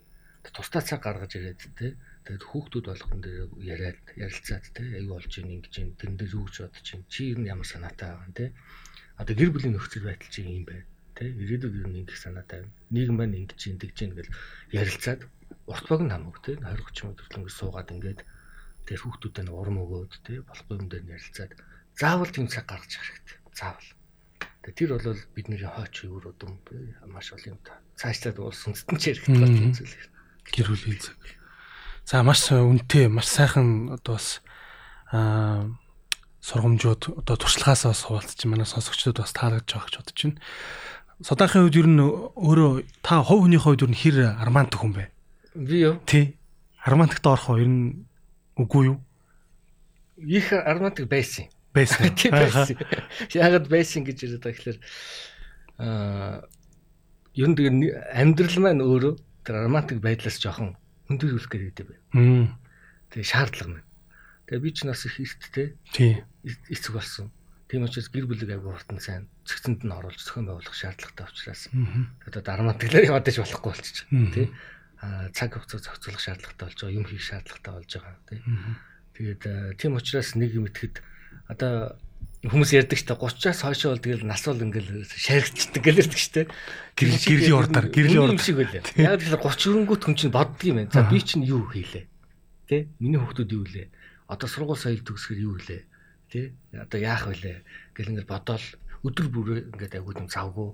[0.49, 1.87] Тусдаа цаг гаргаж ирээд те
[2.29, 6.45] Тэгээд хүүхдүүд болгон дээр яриад ярилцаад те аюу болж ийн ингэж ийн тэрэн дээр юу
[6.45, 8.45] гэж бодож ийн чи ер нь ямар санаатай байгаа те.
[9.17, 10.85] Одоо гэр бүлийн нөхцөл байдал чи юм байна
[11.17, 11.25] те.
[11.25, 12.77] Ирээдүйд ер нь ингэх санаатай байна.
[12.93, 14.35] Нийгэм байна ингэж ийн тэгж ийн гэл
[14.77, 15.21] ярилцаад
[15.73, 16.53] урт баг нь хамаагүй те.
[16.61, 18.21] 20 30 минут ингэ суугаад ингээд
[18.85, 21.51] тэр хүүхдүүдэд нь урам өгөөд те болохгүй юм дээр ярилцаад
[21.97, 23.37] заавал тийм цаг гаргаж хэрэгтэй.
[23.57, 23.89] Заавал.
[24.69, 26.61] Тэр бол бидний хойч өвөр удам
[27.09, 29.95] маш олон юм та цаашлаад улс үндэстэн ч хэрэгтэй тийм зүйл
[30.55, 31.19] гэр бүлийн цаг
[32.09, 34.41] За маш үнэтэй, маш сайхан одоо бас
[35.13, 35.69] аа
[36.41, 40.41] сургамжууд одоо туршлагаас бас хуваалцж манай сонсогчдод бас таалагдж байгаа гэж бодож байна.
[41.21, 45.05] Содаахийн үед ер нь өөрөө та хувь хүний хувьд ер нь хэр армантик хүн бэ?
[45.53, 46.01] Би юу?
[46.09, 46.33] Тий.
[46.81, 48.09] Армантикт орох уу ер нь
[48.57, 48.97] үгүй юу?
[50.17, 51.45] Их армантик байсан.
[51.77, 52.09] Байсан.
[52.17, 52.73] Тийм байсан.
[53.37, 54.77] Ягд байсан гэж яриад байгаа гэхээр
[55.77, 56.41] аа
[57.39, 59.13] ер нь тэгээ амьдрал маань өөрөө
[59.47, 60.75] тэр армантик байдлаас жоохон
[61.07, 62.59] хөндөрлөх гэдэг байна.
[63.09, 63.87] Тэгээ шаардлага маань.
[64.51, 65.79] Тэгээ би ч нас их эрттэй.
[65.95, 66.19] Тий.
[66.67, 67.31] Эцэг болсон.
[67.69, 71.69] Тийм учраас гэр бүлийг аягүй хурдан сайн цэгцэнд нь оруулж зохион байгуулах шаардлагатай учраас
[72.25, 74.09] одоо дарамтглаар яваад иж болохгүй болчих.
[74.33, 74.49] Тий.
[74.99, 78.17] А цаг хугацаа зохицуулах шаардлагатай болж байгаа, юм хийх шаардлагатай болж байгаа.
[78.25, 78.41] Тий.
[79.15, 79.43] Тэгээд
[79.77, 80.97] тийм учраас нэг юм итгэхэд
[81.45, 81.93] одоо
[82.39, 86.47] хүмүүс ярьдаг ч та 30-аас хойш бол тэгэл нас бол ингээл шаригдчихдаг гэл ярьдаг те.
[86.95, 88.79] Гэрэл гэрлийн урдаар гэрлийн урд шиг байлаа.
[88.95, 90.95] Яг тэгэхээр 30 өрөнгөт хүн чинь боддөг юм байна.
[90.95, 92.07] За би чинь юу хийлээ?
[92.71, 92.87] Тэ?
[93.03, 93.91] Миний хүүхдүүд юу лээ?
[94.31, 95.83] Одоо сургууль соёл төгсгөр юу лээ?
[96.31, 96.55] Тэ?
[96.79, 97.59] Одоо яах вүлээ?
[97.91, 98.65] Гэл ингээл бодоол
[99.03, 100.71] өдөр бүрээ ингээд агуу юм завгүй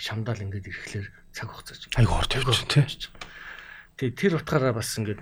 [0.00, 2.88] шамдаал ингээд ирэхлээр цаг хугацаа чинь айгу орж байна тий.
[4.00, 5.20] Тэгээ тэр утгаараа бас ингээд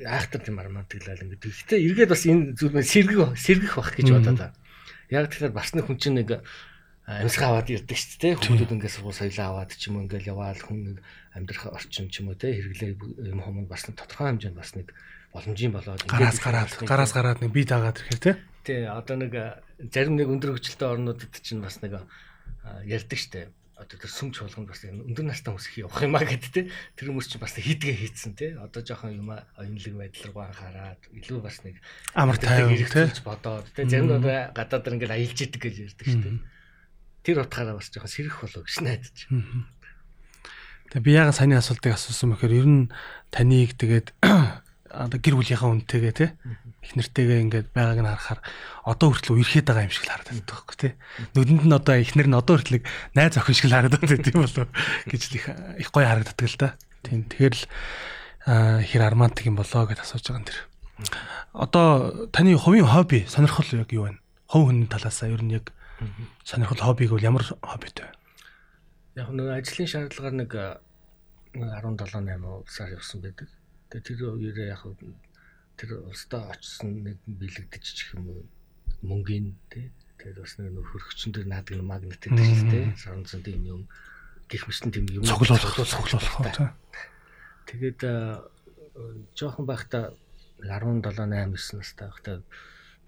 [0.00, 1.44] айхтар тийм армантглал ингээд.
[1.44, 4.56] Гэхдээ эргээд бас энэ зүйл маань сэргэх сэргэх бах гэж бодоод байна
[5.08, 6.44] Яг тэгэхээр бас нэг хүн чинь нэг
[7.08, 8.34] амьсгаа аваад ирдэг шүү дээ.
[8.36, 10.96] Хүмүүс ингээд сургууль соёлоо аваад ч юм уу ингээд яваал хүн нэг
[11.32, 14.92] амьдрах орчин ч юм уу те хэрэглээ юм хүмүүс бас нэг тодорхой хэмжээнд бас нэг
[15.32, 18.32] боломжийн болоод гараас гараад гараас гараад нэг бие даагаад ирэхээр те.
[18.68, 19.32] Тий одоо нэг
[19.88, 22.04] зарим нэг өндөр хүчлтэй орнуудад чинь бас нэг
[22.84, 26.50] ярьдаг штэ одоо тэр сүмч болгонд бас өндөр настай хүмүүс их явах юм а гэд
[26.50, 26.66] те.
[26.98, 28.58] Тэр хүмүүс чинь бас хийдгээ хийцэн те.
[28.58, 31.78] Одоо жоохон юм оюунлаг байдал руу анхаарад илүү бас нэг
[32.18, 33.06] амар тайван те.
[33.22, 33.86] бодоод те.
[33.86, 36.42] Зарим нь гадаад дэр ингээл аялж идэг гэж ярьдаг шүү дээ.
[37.22, 39.16] Тэр утгаараа бас жоохон сэрэх болов гэж найдаж.
[40.90, 42.90] Тэгээ би яга саяны асуултыг асуусан бэхээр ер нь
[43.30, 44.10] таныг тэгээд
[44.90, 46.26] одоо гэр бүлийнхаа үнтэйгээ те
[46.82, 48.40] их нэртэйгээ ингээд байгааг нь харахаар
[48.86, 50.92] одоо хүртэл үерхэд байгаа юм шиг л харагдаад байдаг байхгүй тий.
[51.34, 54.40] Нүдэнд нь одоо их нэр нь одоо хүртэл найз охин шиг л харагдаад байдаг тийм
[54.40, 54.68] болов
[55.10, 55.46] гэж их
[55.82, 56.68] их гоё харагддаг л да.
[57.02, 57.64] Тийм тэгэхээр л
[58.88, 60.58] хэр армантик юм болоо гэж асууж байгаа юм тэр.
[61.52, 61.86] Одоо
[62.32, 64.16] таны хувийн хобби сонирхол яг юу вэ?
[64.48, 65.74] Хов хүний талаасаа ер нь яг
[66.46, 68.14] сонирхол хоббиг бол ямар хоббитэй вэ?
[69.20, 70.52] Яг нэг ажлын шаардлагаар нэг
[71.58, 73.48] 17 8 сар явсан байдаг.
[73.88, 74.82] Тэгээ тэр үеэрээ яг
[75.78, 78.42] тэр улстай очсон нэг бэлэгдэж чих юм уу
[79.06, 83.82] мөнгөний тий тэгээд бас нэг хөргөчн дээр наадаг магнит гэдэг л тий саранцсан тийм юм
[84.50, 86.74] гих мэтлэн тийм юм цоглуулах цоглуулах
[87.70, 88.00] тэгээд
[89.38, 90.10] жоохон байхдаа
[90.58, 92.42] 17 8 9 настай байхдаа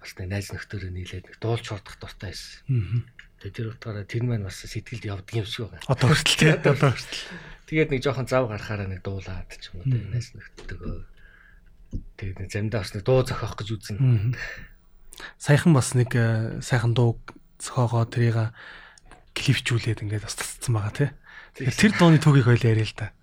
[0.00, 3.04] бас нэг найз нөхдөөрөө нийлээд нэг дуулж хордох дуртай байсан.
[3.42, 5.84] Тэгээд тэр утгаараа тэр маань бас сэтгэлд явдаг юм шиг байна.
[5.90, 7.24] Одоо хүртэл тий одоо хүртэл.
[7.70, 11.06] Тэгээд нэг жоохон зав гарахаараа нэг дуулаад ч юм уу найз нөхдөдөө.
[12.18, 14.34] Тэгээд нэг заримдаа бас нэг дуу зохиох гэж үзнэ.
[15.38, 17.22] Саяхан бас нэг э, сайхан дуу
[17.62, 18.50] зохиогоо тэрийг
[19.38, 21.10] клипчүүлээд ингээд бас тасцсан байгаа тий.
[21.62, 23.14] Тэгэхээр тэр дууны төгийг хоёул яриа л да.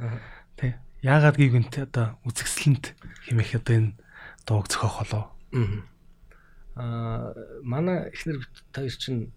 [0.55, 0.71] Тий.
[1.03, 2.95] Яагаад гівгэнт одоо үзэгсэлэнт
[3.27, 3.91] хэмээх одоо энэ
[4.47, 5.25] дууг зохиох болов.
[6.79, 7.35] Аа
[7.67, 9.35] манай эхнэр хоёр чинь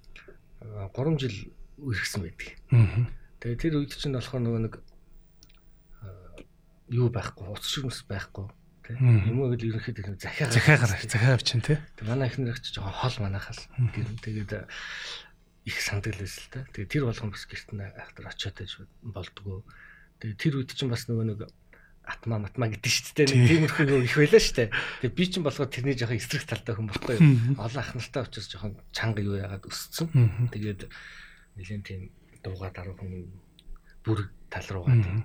[0.63, 1.51] 3 жил
[1.83, 2.49] үргэлжсэн байдаг.
[3.43, 4.75] Тэгээ тэр үед чинь болохоор нөгөө нэг
[6.91, 8.51] юу байхгүй, уц шиг мэс байхгүй.
[8.91, 11.79] Юм уу гэл ерөнхийдөө захиагаар захиагаар захиагаар чинь тий.
[12.03, 14.67] Манай ихнэр ч жоохон хол манахаас гэр тэгээд
[15.71, 16.67] их сандал байсан л та.
[16.75, 18.73] Тэгээд тэр болгон бас гэрт нь айхтар очиод байж
[19.07, 19.63] болдгоо.
[20.19, 21.41] Тэгээд тэр үед чинь бас нөгөө нэг
[22.03, 23.71] атма матма гэдэг шүү дээ.
[23.71, 24.69] Тиймэрхүү юу их байлаа шүү дээ.
[25.07, 27.55] Тэгээ би чинь болохоор тэрний жоохон эсрэг талтай хүн бохгүй юу.
[27.63, 30.11] Олон ах нартай учраас жоохон чанга юу яагаад өссөн.
[30.51, 30.91] Тэгээд
[31.61, 32.11] нэгэн тийм
[32.43, 33.31] дуугаа даруй хүн
[34.03, 35.23] бүр тал руугаа тийм.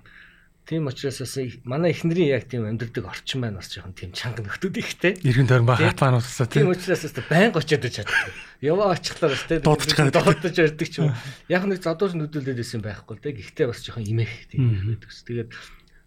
[0.66, 4.76] Тийм учраас бас манай эхнэрийн яг тийм амьдрдаг орчин байна бас жоохон тийм чанга нөхдүүд
[4.82, 5.14] ихтэй.
[5.22, 6.66] Иргэн тойрон бага хатмаа нуусаа тийм.
[6.66, 8.34] Тийм учраас бас байнга очиод байж чаддаг.
[8.58, 9.62] Яваа очихлоо бас тийм.
[9.62, 9.94] Дуудаж.
[10.10, 11.14] Дуудаж ярьдаг ч юм.
[11.46, 13.38] Яг нэг задуур нүдүүлээд байсан байхгүй л дээ.
[13.46, 15.10] Гэхдээ бас жоохон имэх тийм байдаг.
[15.14, 15.50] Тэгээд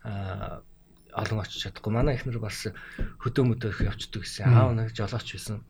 [0.03, 0.59] аа
[1.15, 1.91] олон очиж чадахгүй.
[1.95, 2.67] Манай эхнэр бас
[3.23, 4.43] хөдөө мөдөөх явцдаг гэсэн.
[4.43, 5.63] Аав нэг жолооч байсан.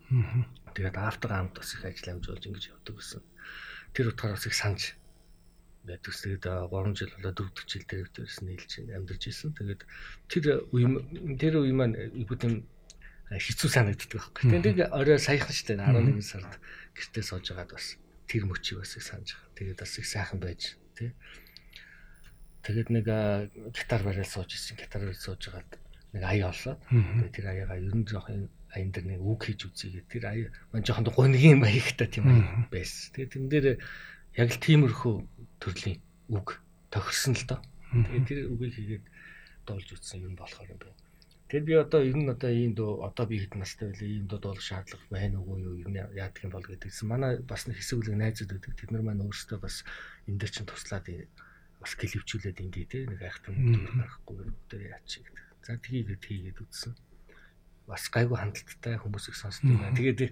[0.74, 3.22] Тэгээд автор амт бас их ажил амжуулж ингэж явдаг гэсэн.
[3.94, 4.99] Тэр утгаараа бас их санаж
[5.84, 6.14] байдаг.
[6.16, 9.52] Тэгээд 3 жил болоо 4 дэх жил дээр тэрс нийлж амьдарч ирсэн.
[9.56, 9.82] Тэгээд
[10.28, 10.86] тэр үе
[11.40, 11.96] тэр үе маань
[12.28, 12.66] бүтэм
[13.30, 14.46] хэцүү санагддаг байхгүй.
[14.50, 16.60] Тэгээд орой саяхан ч тийм 11 сард
[16.98, 19.56] гэртээ сууж байгаад бас тэр мөчийг бас их санаж байгаа.
[19.56, 21.14] Тэгээд бас их сайхан байж тий
[22.64, 23.06] Тэгээд нэг
[23.72, 24.76] гитар бариад сууж ирсэн.
[24.76, 25.72] Гитар бариад сууж байгаад
[26.14, 26.76] нэг аяа олоо.
[26.92, 30.12] Тэгээд тэр аяагаа ер нь жоохон аян дээр нэг үг хийж үзье гэдэг.
[30.12, 32.28] Тэр аяа маань жоохон гонгийн маягтай тийм
[32.68, 33.10] байсан.
[33.16, 33.68] Тэгээд тэн дээр
[34.36, 35.16] яг л тиймэрхүү
[35.60, 36.00] төрлийн
[36.32, 37.60] үг тохирсон л доо.
[37.92, 39.06] Тэгээд тэр үгийг хийгээд
[39.68, 40.98] дуулж үзсэн юм болохоор юм байна.
[41.50, 44.40] Тэгэд би одоо ер нь одоо ийм дөө одоо би хэд настай байлаа ийм дөө
[44.42, 47.10] дуулах шаардлага байна уу юу ер нь яадаг юм бол гэдэгсэн.
[47.10, 48.78] Манай бас нэг хэсэг үеийн найзууд байдаг.
[48.78, 49.82] Тэд нар маань өөрсдөө бас
[50.30, 51.10] энэ дээр чинь туслаад
[51.82, 54.38] бас клипчүүлээд ингээ те нэг айхтан мөнгө гарахгүй
[54.70, 55.46] дээр яач гэдэг.
[55.66, 56.94] За тгийгээд хийгээд үтсэн.
[57.90, 59.98] Бас гайгүй хандлттай хүмүүсийг сонсдог юм байна.
[59.98, 60.30] Тэгээд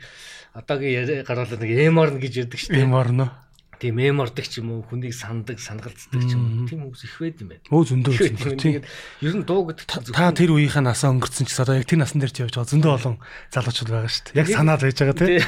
[0.53, 2.85] одоогийн яриа гаргалаа нэг эморн гэж ярьдаг шүү дээ.
[2.85, 3.31] Эморн уу?
[3.77, 7.37] Тийм эмордог ч юм уу хүнийг сандаг сангалцдаг ч юм уу тийм хүмүүс их байд
[7.45, 7.63] юм байна.
[7.69, 8.81] Өө зөндөө зөндөө тийм.
[9.21, 9.85] Ер нь дуу гэдэг
[10.17, 12.93] та тэр үеийнхээ насаа өнгөрцөн ч одоо яг тэр насн дээр ч явж байгаа зөндөө
[12.97, 13.15] олон
[13.53, 14.39] залуучууд байгаа шүү дээ.
[14.41, 15.41] Яг санаад байж байгаа тийм.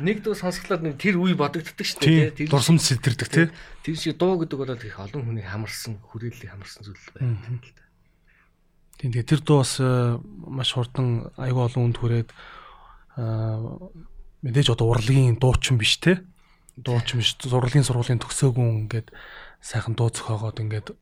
[0.00, 2.48] Нэг дуу сонсглоод нэг тэр үе бодогддог шүү дээ тийм.
[2.48, 3.48] Дурсамж сэтэрдэг тийм.
[3.84, 7.36] Тэр шиг дуу гэдэг бол их олон хүний хамарсан хүрээллийг хамарсан зүйл байна.
[8.98, 12.30] Тийм тэгээ тэр дуу бас э, маш хурдан аюу олон үнд хүрээд
[14.42, 16.22] мэдээж одоо урлагийн дуучин биш те
[16.84, 19.08] дуучин биш зурлалын сургуулийн төгсөөгүй ингээд
[19.60, 20.94] сайхан дуу зохиогоод ингээд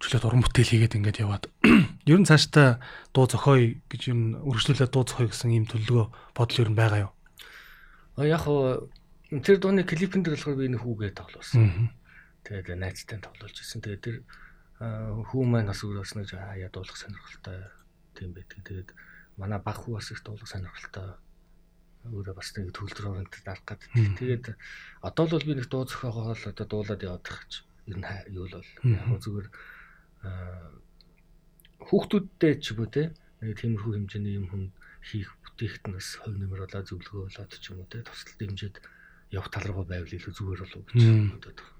[0.00, 1.44] чөлөөт уран бүтээл хийгээд ингээд яваад
[2.10, 2.80] ер нь цаашдаа
[3.12, 7.12] дуу зохиоё гэж юм өргөжлүүлээд дуу зохиоё гэсэн ийм төлөвлөгөө бодол ер нь байгаа юу?
[8.16, 8.88] А яг хоо
[9.28, 11.92] тэр дууны клипэн дээр болохоор би нэг хүүгээ тоглосон.
[12.48, 13.84] Тэгээд найзтай тоглуулж ирсэн.
[13.84, 14.16] Тэгээд тэр
[14.80, 17.68] хүү маань бас өөрөөс нэг яа дуулах сонирхолтой
[18.16, 18.58] тийм байдаг.
[18.64, 18.88] Тэгээд
[19.36, 21.20] манай баг хүү бас их дуулах сонирхолтой
[22.08, 24.16] өөрөө бас нэг төгөлдөр оронт дарах гэдэг.
[24.16, 24.44] Тэгээд
[25.04, 27.52] одоо л би нэг дуу зохиогоо л одоо дуулаад явах гэж
[27.92, 29.46] ер нь юу л бол яг зүгээр
[31.84, 34.64] хүүхдүүдтэй ч юм уу те нэг тиймэрхүү хэмжээний юм хүн
[35.04, 35.28] хийх
[35.84, 38.76] бас хувь нэмэр болоо зөвлөгөө болоод ч юм уу те тусалт хэмжээд
[39.32, 41.04] явах тал руу байвал илүү зүгээр болов гэж
[41.36, 41.78] бодод байна.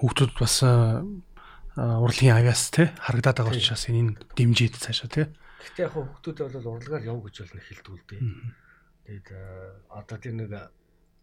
[0.00, 0.54] Хүүхдүүд бас
[1.76, 5.22] урлагийн авяас те харагдаад байгаа учраас энэ дэмжиж цаашаа те.
[5.60, 8.20] Гэхдээ яг хүүхдүүд бол урлагаар яв гэж бол нэг хэлдэг л дээ.
[9.06, 9.28] Тэгээд
[9.88, 10.50] одоо тэр нэг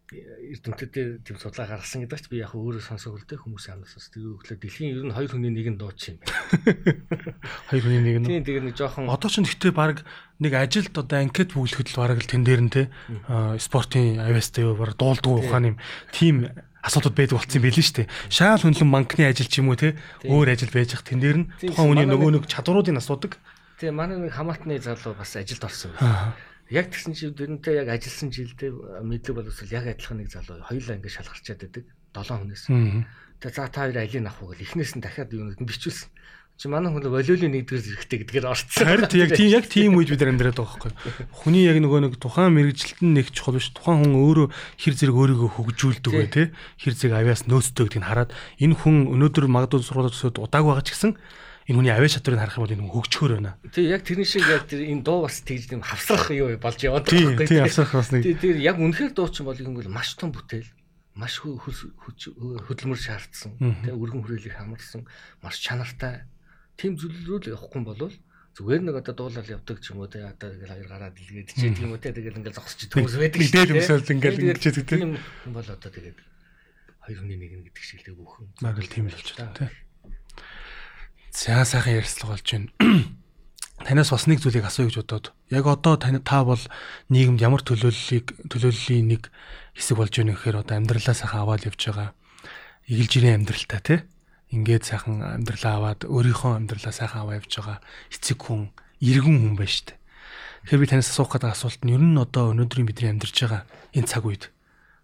[0.08, 4.58] эрдэмтэд тийм судалгаа гаргасан гэдэг чинь би яг өөрөө сонсог үлдээ хүмүүс амнаас тэгээ өглөө
[4.63, 7.36] дэлхийн ер нь хоёр хүний нэг нь дууд чинь байна.
[7.68, 8.28] Хоёр хүний нэг нь.
[8.32, 10.08] Тийм тэгээ нэг жоохон Одоо ч гэхдээ баг
[10.40, 12.88] нэг ажилд одоо анкет бүглэхэд л бараг л тэн дээр нь те
[13.60, 15.76] спортын авьяастай юу бараг дуулдгүй ухааны
[16.16, 18.12] тийм асуудал байдаг болсон юм билээ шүү дээ.
[18.32, 21.50] Шаал хөндлөн банкны ажил ч юм уу те өөр ажил байж хах тэн дээр нь
[21.60, 23.36] тухайн хүний нөгөө нэг чадваруудыг асуудаг.
[23.76, 25.92] Тэгээ манай нэг хамаатны залуу бас ажилд орсон.
[26.67, 28.71] Яг тэгсэн чинь дөрөнтэй яг ажилласан жилдээ
[29.03, 31.86] мэдлэг боловсрол яг адилхан нэг залуу хоёулаа ингэ шалгарчаад байдаг.
[32.12, 32.63] 7 хүнээс.
[33.39, 36.12] Тэгээ за та хоёр алийг авах уу гэл эхнээс нь дахиад юу нэг бичүүлсэн.
[36.58, 38.82] Чи манай хүн волейболын нэгдүгээр зэрэгтэй гэдгээр орцсон.
[38.82, 41.30] Харин яг тийм яг тийм үед бид амьдраад байгаа байхгүй.
[41.30, 43.69] Хүний яг нөгөө нэг тухайн мэрэгжилтэн нэг чухал биш.
[43.77, 44.47] Тухайн хүн өөрөө
[44.82, 46.47] хэр зэрэг өөрийгөө хөгжүүлдэг бай тээ.
[46.82, 50.97] Хэр зэрэг авяас нөөцтэй гэдгийг хараад энэ хүн өнөөдөр магадгүй сургууль төсөөд удааг байгаа ч
[50.97, 51.13] гэсэн
[51.67, 53.60] энэ хүний авиа чадварыг харах юм бол энэ хөгжөхөр байна.
[53.75, 57.03] Тий яг тэрний шиг яг тэр энэ дуу бас тэгж юм хавсрах юу болж яваад
[57.12, 57.47] байгаа байхгүй.
[57.51, 58.23] Тий хавсрах бас нэг.
[58.23, 60.71] Тий тэр яг үнэхээр дуу чинь бол юм бол маш том бүтээл
[61.19, 63.60] маш хөдөлмөр шаардсан.
[63.84, 65.03] Тэ өргөн хүрээлийг хамарсан
[65.43, 66.23] маш чанартай.
[66.80, 68.15] Тим зүйлрүү л явахгүй бол
[68.56, 71.67] зүгээр нэг одоо дуулал явдаг ч юм уу те одоо ингээл хоёр гараа дэлгээд чи
[71.73, 73.65] тийм үү те тэгэл ингээл зогсож идэх хүмүүс байдаг шүү дээ.
[73.65, 75.12] Дээд өмсөөл ингээл ингэж идэх тийм
[75.53, 76.17] бол одоо тэгээд
[77.06, 78.45] хоёр хүний нэг нь гэдэг шиг л бүхэн.
[78.62, 79.69] Баг л тийм л болчихлоо те.
[81.38, 82.73] За сайхан ярилцлага болж байна.
[83.86, 85.26] Танаас бас нэг зүйлийг асууя гэж бодоод.
[85.54, 86.58] Яг одоо та бол
[87.13, 89.30] нийгэмд ямар төлөөллийг төлөөллийн нэг
[89.78, 92.17] хэсэг болж байна гэхээр одоо амьдралаа сайхан аваад явж байгаа.
[92.89, 94.00] Игэл жирийн амьдралтай тий.
[94.50, 99.69] Ингээд сайхан амьдралаа аваад өөрийнхөө амьдралаа сайхан аваа явж байгаа эцэг хүн, иргэн хүн байна
[99.69, 99.97] шүү дээ.
[100.65, 104.10] Тэгэхээр би танаас асуух гэдэг асуулт нь ер нь одоо өнөөдрийн бидний амьдарч байгаа энэ
[104.10, 104.50] цаг үед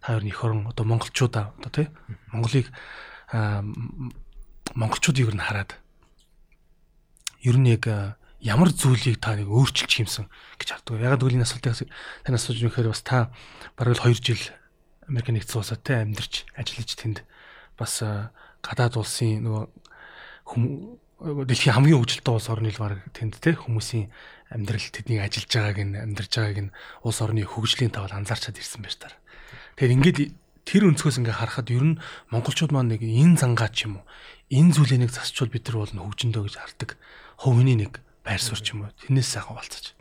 [0.01, 1.87] та хоёр эх орон одоо монголчуудаа одоо тий
[2.33, 2.73] Монголыг
[4.73, 5.82] монголчуудыг ер нь хараад
[7.43, 10.27] ер нь яг ямар зүйлийг та нэг өөрчилчих юмсан
[10.59, 10.99] гэж харддаг.
[10.99, 11.87] Яг гэвэл энэ асуултыг
[12.23, 13.31] тань асууж өгөхээр бас та
[13.79, 14.43] бараг л 2 жил
[15.07, 17.17] Америк нэгдсэн улсад те амьдарч ажиллаж тэнд
[17.79, 18.03] бас
[18.63, 19.63] гадаад улсын нөгөө
[21.23, 24.11] дэлхийн хамгийн хөгжилтэй улс орны л баг тэнд те хүмүүсийн
[24.51, 28.95] амьдрал тэдний ажиллаж байгааг нь амьдарч байгааг нь улс орны хөгжлийн тавал анзаарчаад ирсэн байж
[28.99, 29.15] таар.
[29.79, 30.19] Тэгэхээр ингээд
[30.67, 31.99] тэр өнцгөөс ингээ харахад ер нь
[32.31, 34.07] монголчууд маань нэг энэ зангаа ч юм уу
[34.51, 36.89] энэ зүйлийг нэг засчвал бид нар бол хөгжөндөө гэж хардаг
[37.43, 39.91] хувийн нэг байр суурь ч юм уу тэрнээс сайхан болцож.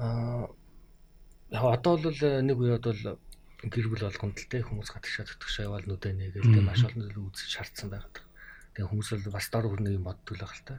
[0.00, 0.48] Аа
[1.52, 3.20] одоо бол э, нэг үед бол
[3.68, 7.28] гэр бүл болгонд л те хүмүүс гадагшаа төтгшөө яваал нүдэ нэгээл те маш олон зүйл
[7.28, 8.16] үзэж шаардсан байгаад.
[8.72, 10.74] Тэгээ хүмүүс бол бас дор хүрнэ юм боддог л байх л та.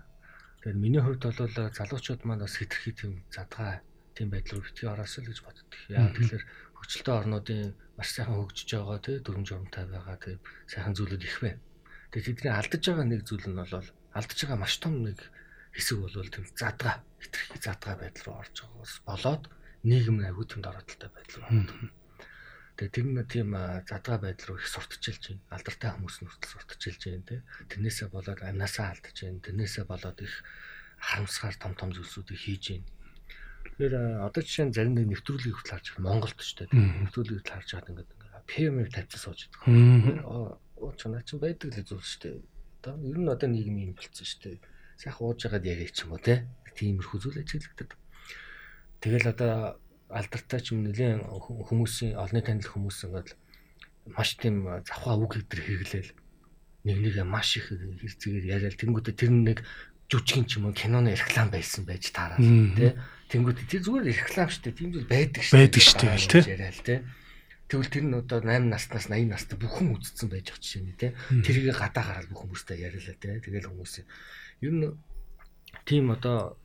[0.66, 3.86] Тэгэхээр миний хувьд бол э, залуучууд маань бас хитрхи тийм задгаа
[4.18, 5.70] тийм байдал руу битгий ороосоо л гэж боддог.
[5.94, 6.44] Яа тэгэхээр
[6.82, 7.62] хөгжилтэй орнуудын
[7.98, 11.62] маш сайхан хөгжиж байгаа те дүрм журамтай байгаа те сайхан зүйлүүд их байна.
[12.10, 15.20] Тэгээ тэдний алдаж байгаа нэг зүйл нь бол алдаж байгаа маш том нэг
[15.78, 19.44] хэсэг бол тийм задгаа хитрхи задгаа байдал руу орж байгаагаас болоод
[19.86, 21.78] нийгэм аягүй тэнд ороодлтой байдал руу ордог.
[22.78, 23.50] Тэгээ тэр нь тийм
[23.86, 25.46] задгаа байдал руу их сурталчилж байна.
[25.54, 27.38] Алдартай хүмүүс нь хүртэл сурталчилж байна те.
[27.70, 29.46] Тэрнээсээ болоод амнасаа алдаж байна.
[29.46, 30.34] Тэрнээсээ болоод их
[30.98, 32.90] харамсгаар том том зүйлсүүдийг хийж байна.
[33.78, 33.94] Тэгэхээр
[34.26, 36.66] одоо жишээ нь зарим нэг нэвтрүүлгийг хүртэл харж байгаа Монголд ч те.
[36.74, 38.12] Нэвтрүүлгийг хүртэл харж байгаа ингээд
[38.48, 40.58] PM-ээр тавьчих сууж байгаа.
[40.78, 42.57] Оо чанаа чинь байдаг л зүйл шүү дээ.
[42.88, 44.64] Одоо ер нь одоо нийгэм юм болцсон шүү дээ.
[44.96, 46.48] Сайхан ууж байгаад яриа ч юм уу те.
[46.72, 47.92] Тиймэрхүү зүйл ажиглагдаад.
[49.04, 49.54] Тэгэл одоо
[50.08, 53.30] алдартай ч юм нэлийн хүмүүсийн олонний танил хүмүүс ингээд
[54.16, 56.12] маш тийм завхаа үг гэдэр хэрэглээл
[56.88, 59.68] нэг нэгэ маш их хэрцгээр яриад тэнгуүтэ тэр нэг
[60.08, 62.96] жүжигчин ч юм уу киноны реклам байсан байж таараа тий
[63.28, 64.72] Тэнгүүд тэр зүгээр реклам дээ.
[64.72, 65.52] Тийм зүйл байдаг дээ.
[65.52, 66.44] Байдаг дээ гэл тий.
[66.48, 67.00] Яриад тий.
[67.68, 71.12] Тэгвэл тэр нь одоо 8 наснаас 80 настай бүхэн үдцсэн байж байгаа жишээ нь тий.
[71.44, 73.44] Тэрийг гадаа гараад бүх хүмүүстэй яриалаа тий.
[73.44, 73.94] Тэгэл хүмүүс
[74.64, 74.88] ер нь
[75.84, 76.56] тийм одоо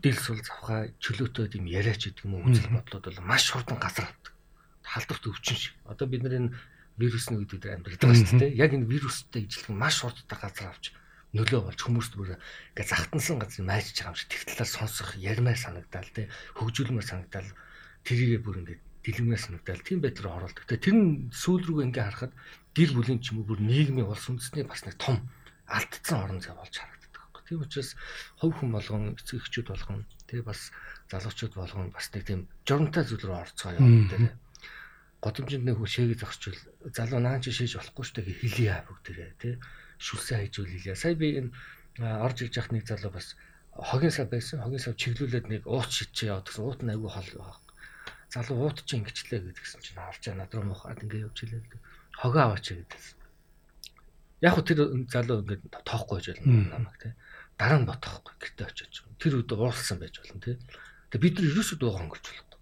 [0.00, 4.08] дил сул завхаа чөлөөтэй тийм яриач гэдэг юм уу үзэл бодлоод бол маш хурдан газар
[4.08, 4.32] авдаг.
[4.80, 5.76] Халдварт өвчин шиг.
[5.84, 6.52] Одоо бид нар энэ
[6.96, 8.56] вирусны үед бид амьдардаг байгаа шүү дээ.
[8.56, 10.96] Яг энэ вирустай ижилхэн маш хурдтай газар авч
[11.32, 15.56] нөлөө болж хүмүүст бүр ингээ захтансан газар майжж байгаа юм шиг тэр талаар сонсох ярмаар
[15.56, 16.28] санагдаал те
[16.60, 17.48] хөгжүүлмээр санагдаал
[18.04, 20.64] тэрийгээ бүр ингээ дэлгэмээр санагдаал тийм байдлаар оролдог.
[20.66, 22.32] Тэгээ тэр нь сүүл рүү ингээ харахад
[22.74, 25.18] гэр бүлийн ч юм уу бүр нийгмийн улс үндэсний бас нэг том
[25.66, 27.42] алдсан орон зай болж харагддаг байхгүй.
[27.46, 27.90] Тийм учраас
[28.38, 30.60] хувь хүн болгон эцэг эхчүүд болгон тэгээ бас
[31.10, 34.16] залуучууд болгон бас нэг тийм журамтай зүйл рүү орцгоо яваад те
[35.22, 36.60] годомжинд нэг хөшөөгийг зогсчвал
[36.90, 39.54] залуу наан чи шийж болохгүй шүү дээ хэлий аа бүгдээрээ тий
[40.02, 40.98] шүлсэн хайжуул хэлээ.
[40.98, 41.54] Сая би энэ
[42.26, 43.38] орж ирж явах нэг залуу бас
[43.70, 44.58] хогийн сав байсан.
[44.66, 46.66] Хогийн сав чиглүүлээд нэг ууц шидчээ яваад гэсэн.
[46.66, 47.30] Уут нь айгүй хол.
[48.32, 51.68] Залуу уут чи ингэчлээ гэдгсэн чинь авч над руу мохоод ингэ явж хэлээ.
[52.16, 53.20] Хогоо аваач гэдсэн.
[54.40, 54.80] Яг хөө тэр
[55.12, 57.12] залуу ингээд тоохгүй байж болно намайг тий.
[57.60, 59.04] Дараа нь бодохгүй гэртээ очиж.
[59.20, 60.56] Тэр үед уурлсан байж болно тий.
[61.12, 62.52] Тэгээ бид нар ерөөсөө дуу хонгорч болохгүй.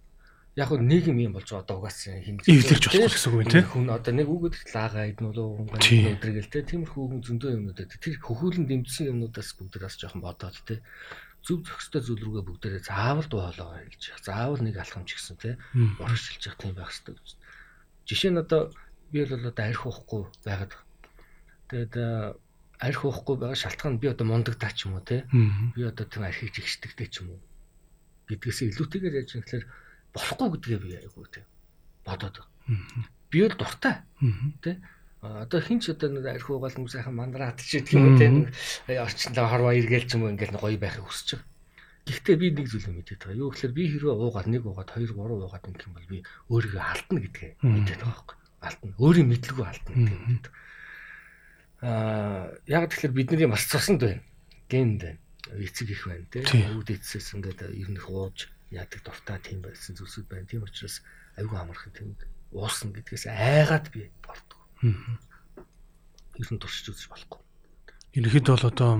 [0.59, 3.63] яг хөө нийгэм юм болж байгаа угаасаа хин эвлэрч болох гэсэн үг юм тий.
[3.63, 6.63] хүн одоо нэг үг гэдэг лаага иднүү лөө өдрийг л тий.
[6.67, 10.83] Тиймэрхүү хүн зөндөө юмнуудад тэр хөхүүлэн дэмжсэн юмнуудаас бүгдээс жоохон бодоод тий.
[11.41, 14.25] Зүв зохистой зүйл рүүгээ бүгдээрээ заавал дуолоо хэлж явах.
[14.25, 15.55] Заавал нэг алхам ч гэсэн тий.
[16.01, 17.17] Урагшилж явах тийм байх хэрэгтэй.
[18.05, 18.73] Жишээ нь одоо
[19.09, 20.73] би бол одоо арх уухгүй байгаад.
[21.73, 21.95] Тэгээд
[22.81, 25.25] арх уухгүй байгаа шалтгаан би одоо мундагдаа ч юм уу тий.
[25.75, 27.41] Би одоо тэр архийг жигшдэгтэй ч юм уу
[28.31, 29.65] гэдгээс илүүтэйгээр яаж юм гэхээр
[30.15, 31.47] болохгүй гэдгээ би айгуу тийм
[32.07, 32.37] бодоод.
[33.31, 33.97] Би бол дуртай.
[34.63, 34.79] Тэ
[35.21, 38.29] одоо хин ч одоо нэг арх уугаал юм сайхан мандраад ч гэх юм те
[38.97, 41.49] орчноо хорвоо эргээл ч юм уу ингээл гоё байхыг хүсэж байгаа.
[42.09, 43.41] Гэхдээ би нэг зүйлийг мэдээд байгаа.
[43.45, 46.19] Юу гэхээр би хэрвээ уугаад нэг уугаад хоёр гурав уугаад ингэх юм бол би
[46.49, 48.37] өөрийгөө алдна гэдгээ мэдээд байгаа байхгүй.
[48.65, 48.91] Алдна.
[48.97, 50.53] Өөрийн мэдлэгөө алдна гэдэг.
[51.85, 54.25] Аа яг тэгэхээр бидний бас цуснд байна.
[54.73, 55.21] Генд байна.
[55.61, 56.41] Эцэг их байна те.
[56.49, 60.49] Үүд эцэс ингээд ер нь хууж яадаг дуртай тийм байсан зүйлсүүд байна.
[60.49, 61.05] Тийм учраас
[61.37, 62.17] аюу амархан тийм
[62.53, 64.60] уусна гэдгээс айгаад би болдгоо.
[64.83, 67.41] Ер нь туршиж үзэж болохгүй.
[68.17, 68.93] Ерөнхийдөө бол одоо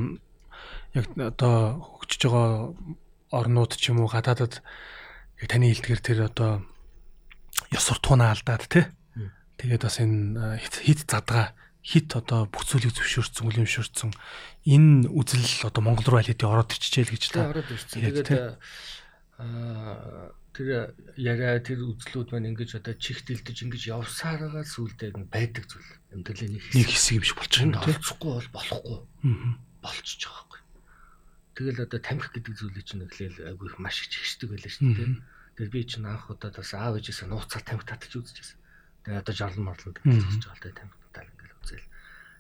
[0.93, 2.77] яг одоо хөгжиж байгаа
[3.33, 4.61] орнууд ч юм уу гадаадад
[5.41, 6.67] яг таны хэлдгэр тэр одоо
[7.73, 8.85] ёс суртахуунаа алдаад тий.
[9.57, 14.11] Тэгээд бас энэ хит задгаа хит одоо бүх зүйлийг зөвшөөрсөн, үлэмшөөрсөн
[14.69, 17.49] энэ үзэл одоо Монгол руу аль хэдийн ороод ирчихжээ л гэж та.
[17.49, 17.97] Ороод ирсэн.
[17.97, 18.29] Тэгээд
[20.51, 25.91] тэр яриа тэр үзлүүд маань ингэж одоо чихт илдэж ингэж явсаар байгаа сүулдэ байдаг зүйл
[26.11, 28.99] амьдралын нэг хэсэг юм шиг болж байгаа юм толцохгүй бол болохгүй
[29.79, 30.61] болчихж байгаа байхгүй.
[31.55, 35.11] Тэгэл одоо тамхи гэдэг зүйлийг чинь эхлээл айгүй их маш их чихшдэг байлаа шүү дээ.
[35.55, 38.59] Тэгэл би чинь анх удаа бас аав ээжээсээ нууцаар тамхи татчих үзчихсэн.
[39.07, 41.89] Тэгээ одоо жарлан морлон гэж байгаа л дээ тамхи татал ингээл үзэл.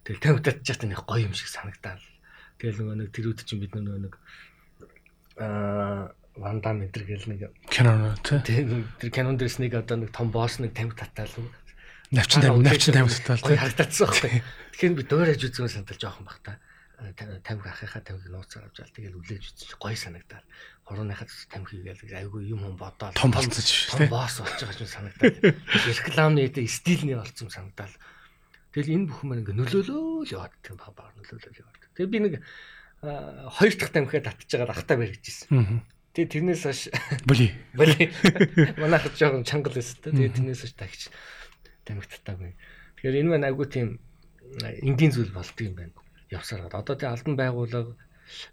[0.05, 2.03] Тэгэл тамхи татчихсан нэг гоё юм шиг санагдаад.
[2.59, 4.15] Тэгэл нөгөө нэг тэр үд чинь бид нөгөө нэг
[5.39, 8.62] аа Ванда мэдэр гэл нэг кино тий.
[9.03, 11.35] Тэр кинон дээрс нэг одоо нэг том босс нэг тамхи татаал.
[12.14, 13.59] Навчин тамхи навчин тамхи татаал тий.
[13.59, 14.31] Харагдчихсан байхгүй.
[14.70, 16.62] Тэгэхээр би дуурайж үзсэн сандал жоохон бах та.
[17.43, 20.47] Тамхи ахыхаа тамхиг нууцаар авч ал тэгэл үлээж үзчих гоё санагдаад.
[20.87, 24.07] Хурууныхаа тамхиг гээл айгүй юм юм бодоод том болцсон ч тий.
[24.07, 25.37] Босс болж байгаа юм санагдаад.
[25.51, 27.95] Рекламны стилний болсон санагдаад.
[28.70, 31.83] Тэгэл энэ бүхэн маань ингээ нөлөөлөө л яваад тийм баг нөлөөлөө л яваад.
[31.99, 32.35] Тэгээ би нэг
[33.03, 35.83] хоёр дахь тамхиа татчихж байгаа ахтаа барьж ирсэн.
[36.15, 36.81] Тэгээ тэрнээс хойш
[37.23, 37.55] боли.
[37.79, 38.11] Боли.
[38.83, 40.11] Манайх жоохон чангал байсан та.
[40.11, 41.01] Тэгээ тэрнээс хойш тагч
[41.87, 42.59] тамигттаагүй.
[42.99, 43.89] Тэгэхээр энэ маань айгүй тийм
[44.59, 45.95] энгийн зүйл болдго юм байна.
[46.35, 46.83] Явсаар гад.
[46.83, 47.95] Одоо тэгээ албан байгууллага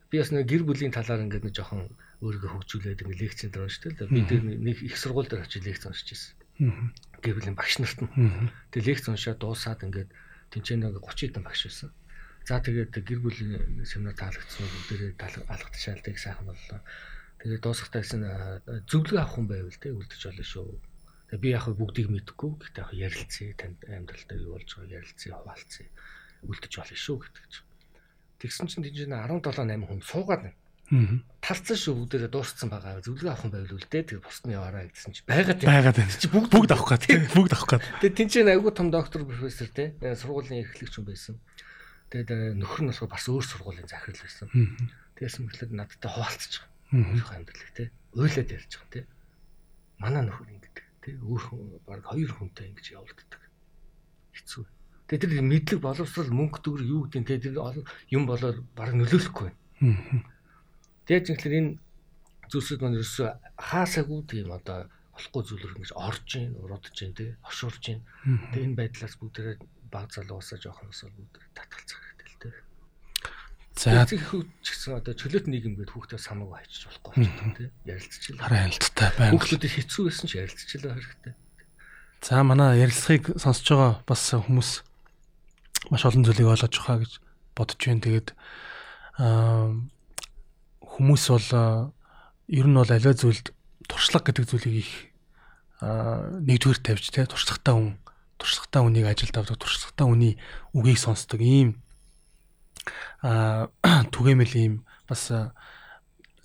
[0.09, 1.89] би бас нэг гэр бүлийн талаар ингээд нэг жоохон
[2.21, 4.09] өөрийгөө хөгжүүлээд ингээд лекцэн дээр уншдаг л да.
[4.09, 6.93] Би тэр нэг их сургууль дээр очиж лекц уншиж байсан.
[7.21, 8.09] Гэр бүлийн багш нарт нь.
[8.73, 10.09] Тэгээ лекц уншаад дуусаад ингээд
[10.53, 11.89] тэнцэн нэг 30 хэдэн багш байсан.
[12.47, 15.17] За тэгээд гэр бүлийн семинар таалагдсан бүгдээрээ
[15.49, 16.79] алгадчихаалдаг сайхан боллоо.
[17.37, 18.21] Тэгээд дуусахтаа гэсэн
[18.89, 20.73] зөвлөгөө авах хүн байвал те үлдэж болно шүү.
[21.29, 22.51] Тэгээд би яг бүгдийг мэдэхгүй.
[22.57, 25.87] Гэхдээ яг ярилцъя танд амьдралдаа юу болж байгааг ярилцъя, хуваалцъя.
[26.49, 27.67] Үлдэж болно шүү гэдэг чинь.
[28.41, 30.57] Тэгсэн чинь тийж 17 8 хүн суугаад байна.
[31.43, 33.05] Тарцсан шүү бүгдээрээ дууссан байгаа.
[33.05, 35.71] Зөвлөгөө авах хүн байвал үлдээ тэр бусны яваараа гэсэн чинь байгаад байна.
[35.77, 36.15] Байгаад байна.
[36.17, 37.85] Чи бүгд бүгд авах гээд бүгд авах гээд.
[38.01, 41.35] Тэгээд тэнцэн айгүй том доктор профессор те сургуулийн эрхлэгч хүн байсан.
[42.07, 44.47] Тэгээд нөхөр нь бас өөр сургуулийн захирал байсан.
[45.19, 47.91] Тэгээс мэтлээд надтай хуваалцчих өөрийнхөө амьдралыг те.
[48.15, 49.01] Уйлаад ярьж байгаа те.
[49.99, 51.11] Манай нөхөр ингэдэг те.
[51.23, 51.43] Өөр
[51.87, 53.41] баг хоёр хүнтэй ингэж явуулдаг
[54.37, 54.63] хэцүү.
[55.07, 57.55] Тэгээ тэр мэдлэг боловсрал мөнгө төгөр юу гэдэг те тэр
[58.11, 59.51] юм болоод баг нөлөөлөхгүй
[61.05, 61.71] тэгээд тэгэхээр энэ
[62.49, 63.29] зүйлсүүд маань ерөөсөө
[63.61, 68.01] хаасаагүй тийм одоо болохгүй зүйлэр ингэж орж ийн уруудж ийн те хошуурж ийн.
[68.51, 69.61] Тэгээ энэ байдлаас бүгдээ
[69.93, 72.16] баг залуусаа жоохноос бүгд татгалцах те
[73.77, 78.45] За гэсэн одоо чөлөөт нийгэм гээд хүүхдээ санаагүй хайчиж болохгүй ч тийм ярилцчихлаа.
[78.49, 79.31] Хараа ярилцтай байна.
[79.37, 81.33] Хүүхдүүд хэцүү байсан ч ярилцчихлаа хэрэгтэй.
[82.25, 84.71] За манай ярилцлагыг сонсож байгаа бас хүмүүс
[85.93, 87.13] маш олон зүйлийг ойлгож байгаа гэж
[87.53, 88.01] бодож байна.
[88.01, 88.29] Тэгээд
[90.81, 91.49] хүмүүс бол
[92.49, 93.53] ер нь бол аливаа зүйлд
[93.85, 94.91] туршлага гэдэг зүйлийг их
[95.85, 97.89] нэгдүгээр тавьж те туршлагатай хүн
[98.41, 100.33] туршлагатай хүнийг ажилд авдаг туршлагатай хүний
[100.73, 101.77] үгийг сонсдог ийм
[103.23, 103.69] а
[104.13, 104.73] түгээмэл ийм
[105.07, 105.31] бас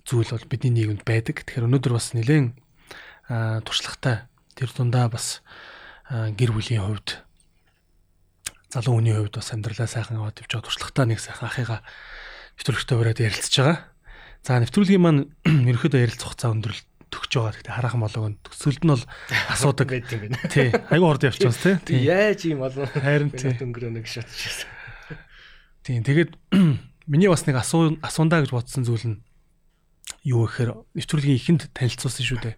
[0.03, 1.43] зүйл бол бидний нийгэмд байдаг.
[1.43, 2.53] Тэгэхээр өнөөдөр бас нэлээд
[3.63, 5.41] туршлагатай тэр дундаа бас
[6.11, 7.23] гэр бүлийн хувьд
[8.73, 11.81] залуу хүний хувьд бас амьдралаа сайхан аваад явж байгаа туршлагатай нэг сайхан ахыгаа
[12.57, 13.77] нэвтрүүлэгтээ ураад ярилцж байгаа.
[14.43, 15.21] За нэвтрүүлгийн маань
[15.71, 17.53] ерөөхдөө ярилцах хугацаа өндөрлөлт төгсөж байгаа.
[17.53, 19.03] Гэхдээ хараахан болоог төсөлд нь бол
[19.53, 20.37] асуудаг байт юм байна.
[20.49, 20.67] Тий.
[20.89, 22.01] Айгу орд явчихсан тий.
[22.01, 22.89] Яаж ийм болов?
[22.97, 23.53] Харин тий.
[23.61, 24.72] Өнгөрөө нэг шатчихсан.
[25.83, 26.03] Тийм.
[26.03, 26.39] Тэгээд
[27.11, 29.17] миний бас нэг асуу асуундаа гэж бодсон зүйл нь
[30.23, 32.55] юу гэхээр нэвтрүүлгийн ихэнд танилцуулсан шүү дээ.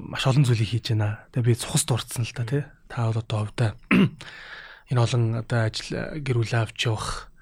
[0.00, 1.24] маш олон зүйлийг хийж байна.
[1.32, 2.62] Тэгээ би цухас дурдсан л да тий.
[2.92, 3.70] Та бол одоо хувьдаа
[4.92, 5.88] энэ олон одоо ажил
[6.20, 7.32] гэр бүл авч явах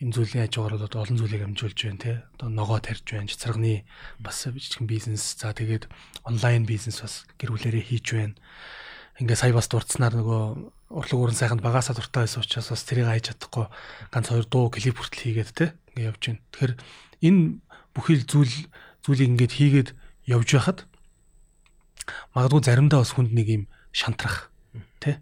[0.00, 2.16] энэ зүйлийн хажуугаар одоо олон зүйлийг амжуулж байна тий.
[2.40, 3.28] Одоо ногоо тарьж байна.
[3.28, 3.84] Цэцэргний
[4.16, 5.36] бас жижигхэн бизнес.
[5.36, 5.92] За тэгээд
[6.24, 8.36] онлайн бизнес бас гэр бүлэрээ хийж байна.
[9.18, 10.42] Ингээ сая бас дурдсанаар нөгөө
[10.94, 13.66] урлаг уурын сайханд багасаа дуртай байсан учраас бас тэрийг хайж чадахгүй
[14.14, 15.68] ганц хоёр дуу клип хүртэл хийгээд тий.
[15.98, 16.42] Ингээ явж байна.
[16.54, 16.74] Тэгэхээр
[17.26, 17.40] энэ
[17.98, 18.54] бүхэл зүйл
[19.02, 19.88] зүйлийг ингээд хийгээд
[20.30, 20.78] явж байхад
[22.32, 24.54] магадгүй заримдаа бас хүнд нэг юм шантрах
[25.02, 25.18] тий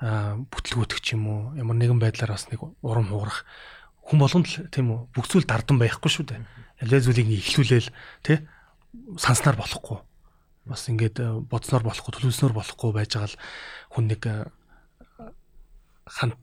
[0.00, 3.44] а бүтлгүүтгч юм уу ямар нэгэн байдлаар бас нэг урам хугарах
[4.08, 6.40] хүн болгонд л тийм үү бүх зүйл дардан байхгүй шүү дээ.
[6.80, 7.92] Алей зүйлийг ихлүүлээл
[8.24, 8.40] тий
[9.20, 10.00] санснаар болохгүй.
[10.68, 13.40] Бас ингээд э, бодсноор болохгүй, төлөвснөр болохгүй байж байгаа л
[13.96, 14.36] хүн нэг э,
[16.04, 16.40] хант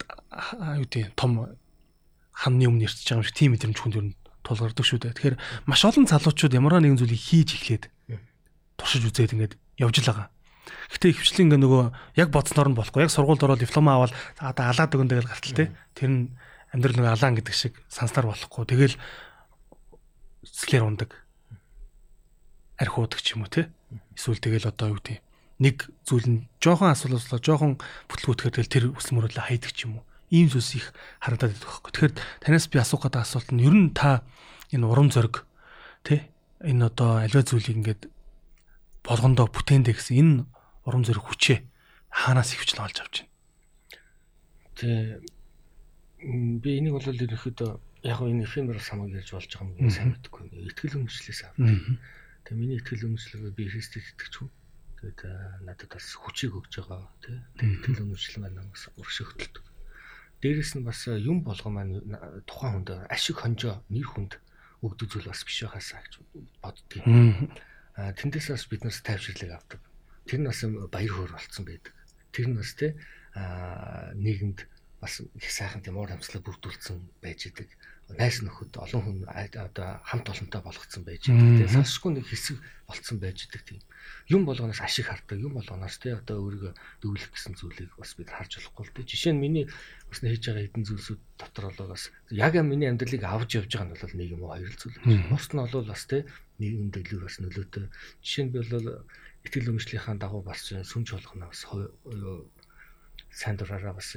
[0.81, 1.31] юу тийм том
[2.33, 5.15] ханны өмнө ирчихэж байгаа юм шиг тийм мэдрэмж хүнд ер нь тулгардаг шүү дээ.
[5.15, 7.85] Тэгэхээр маш олон залуучууд ямар нэгэн зүйлийг хийж эхлээд
[8.77, 10.27] туршиж үзээд ингээд явж л байгаа.
[10.91, 11.83] Гэтэ ихвчлэн ингээ нөгөө
[12.19, 13.05] яг бодсноор нь болохгүй.
[13.05, 15.65] Яг сургуульд ороод диплома аваад одоо алаад өгөн тэгэл гартал те.
[15.97, 16.21] Тэр нь
[16.73, 18.65] амьдрал нэг алаан гэдэг шиг санснаар болохгүй.
[18.69, 18.95] Тэгэл
[20.45, 21.24] цэцлэр ундаг.
[22.79, 23.71] Архиудаг ч юм уу те.
[24.15, 25.23] Эсвэл тэгэл одоо юу гэдэг
[25.63, 27.79] нэг зүйл нь жоохон асуулуулаа жоохон
[28.11, 30.05] бүтлгүүтгэхээр тэгэл тэр хүсэл мөрөдлөө хайдаг ч юм уу.
[30.33, 30.91] Ийм зүйлс их
[31.23, 31.91] харагдаад байдаг байхгүй.
[31.95, 32.13] Тэгэхээр
[32.43, 34.27] танаас би асуух гэдэг асуулт нь ер нь та
[34.75, 35.47] энэ урам зориг
[36.03, 36.27] те
[36.59, 38.01] энэ одоо альва зүйлийг ингээд
[39.05, 40.33] болгондоо бүтэндэ гэсэн энэ
[40.83, 41.63] урам зориг хүчээ
[42.11, 43.31] хаанаас ивчлэн олж авч байна.
[44.75, 44.89] Тэ
[46.59, 47.71] би энийг бол ерөөхдөө
[48.03, 50.51] яг энэ эфемер самаг ярьж болж байгаа юм сайн мэдгүй.
[50.67, 52.01] Итгэл үнэмшлээс авдаг.
[52.45, 54.49] Тэгээ миний итгэл үнэмшлэгээ би Христэд итгэж хүн.
[55.01, 55.19] Тэгээд
[55.65, 57.37] надад бас хүчийг өгж байгаа тий.
[57.57, 59.65] Тэгээд итгэл үнэмшлэн маань бас урагшигтэлдэг.
[60.45, 62.05] Дээрэс нь бас юм болгоо маань
[62.45, 64.37] тухайн хүнд ашиг хонжоо нэр хүнд
[64.85, 66.13] өгдөг зүйл бас биш байхаасаа гэж
[66.61, 67.01] боддөг.
[67.97, 69.81] Аа тэндээс бас бид нараас тайвширлыг авдаг.
[70.29, 70.61] Тэр нь бас
[70.93, 71.93] баяр хөөр болцсон байдаг.
[72.29, 72.93] Тэр нь бас тий
[73.33, 74.59] нийгэмд
[75.01, 77.69] бас их сайхан тийм уур амьсгалаа бүрдүүлсэн байж идэг.
[78.05, 81.41] Найс нөхөд олон хүн одоо хамт олонтой болгоцсон байж идэг.
[81.65, 83.81] Тэгээ сонсшгүй нэг хэсэг болцсон байж идэг тийм.
[84.29, 88.61] Юм болгоноос ашиг хардаг, юм болгоноос тий одоо өөрийгөө дүүлэх гэсэн зүйлийг бас бид харж
[88.61, 89.09] болохгүй л дээ.
[89.09, 89.65] Жишээ нь миний
[90.05, 93.97] бас хийж байгаа хэдэн зүйлсүүд дотор бол бас яг миний амьдралыг авч явж байгаа нь
[93.97, 95.01] бол нэг юм уу хоёр зүйл.
[95.33, 96.21] Бусд нь бол бас тий
[96.61, 97.89] нийгэм төлөв бас нөлөөтэй.
[98.21, 99.01] Жишээ нь би бол
[99.49, 101.65] итгэл өмчлөлийн дагуу бас сүмж болгоно бас
[103.33, 104.13] сайн дураараа бас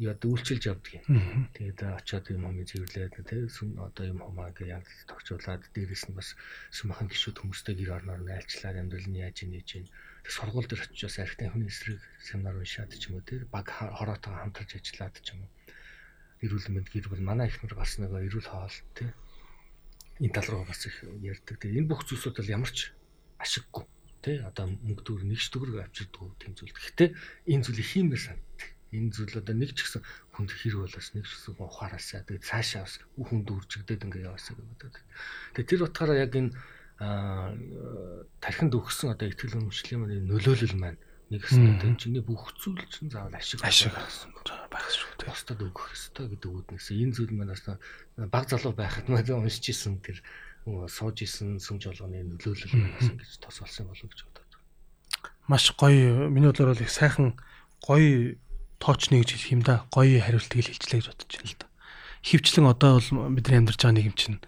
[0.00, 1.48] яа дүүлчилж явдаг юм.
[1.52, 6.16] Тэгээд очиод юм юм зэвэрлээд тий сүм одоо юм хумаа гэ яг тогтчуулаад дээрэс нь
[6.16, 6.32] бас
[6.72, 9.86] сүмхэн гişүүд хүмүүстэй гэр орноор найлчлаар амьдрал нь яаж нээж ийн
[10.24, 14.70] сургууль дээр очиж архитект хүний эсрэг семинар уншаад ч юм уу тий баг хороотойгоо хамтарч
[14.80, 15.50] ажиллаад ч юм уу
[16.40, 19.12] эрүүл мэнд гэр бүл манай ихнэр бас нэг эрүүл хоол тий
[20.24, 21.60] энэ тал руу бас их ярьдаг.
[21.60, 22.94] Тэгээ энэ бүх зүйлсүүд бол ямар ч
[23.36, 23.84] ашиггүй
[24.24, 26.72] тий одоо мөнгө төгрөг нэгч төгрөг авчирдаг тийм зүйл.
[26.72, 27.08] Гэхдээ
[27.52, 30.02] энэ зүйлийг хиймээр санагддаг энэ зүйл одоо нэг ч гэсэн
[30.38, 34.94] хүнд хэрэг болоос нэг ч гэсэн ухаараасаа тэгээд цаашаа бас хүнд үржигдээд ингээ яваасаа гэдэг.
[35.58, 36.54] Тэгээд тэр утгаараа яг энэ
[38.38, 41.00] тархинд өгсөн одоо ихтгэл үнэмшлийн маань нөлөөлөл маань
[41.34, 45.26] нэг хэсэг энэ чиний бүх зүйл чинь заавал ашиг ашиг байх шүү дээ.
[45.26, 47.66] Бусдад өгөх ёстой гэдэг үүднээс энэ зүйл маань бас
[48.30, 50.22] баг залуу байхад маань уншиж исэн тэр
[50.64, 54.52] сууж исэн сүмж болгоны нөлөөлөл маань ингэж тос болсон болов гэж бодоод.
[55.50, 57.34] Маш гоё миний бодлоор бол их сайхан
[57.82, 58.38] гоё
[58.78, 59.84] тоочны гэж хэлэх юм да.
[59.92, 61.66] Гоё хариултыг л хэлчлээ гэж бодож байна л да.
[62.24, 64.38] Хөвчлэн одоо бол бидний амьдарч байгаа нэг юм чинь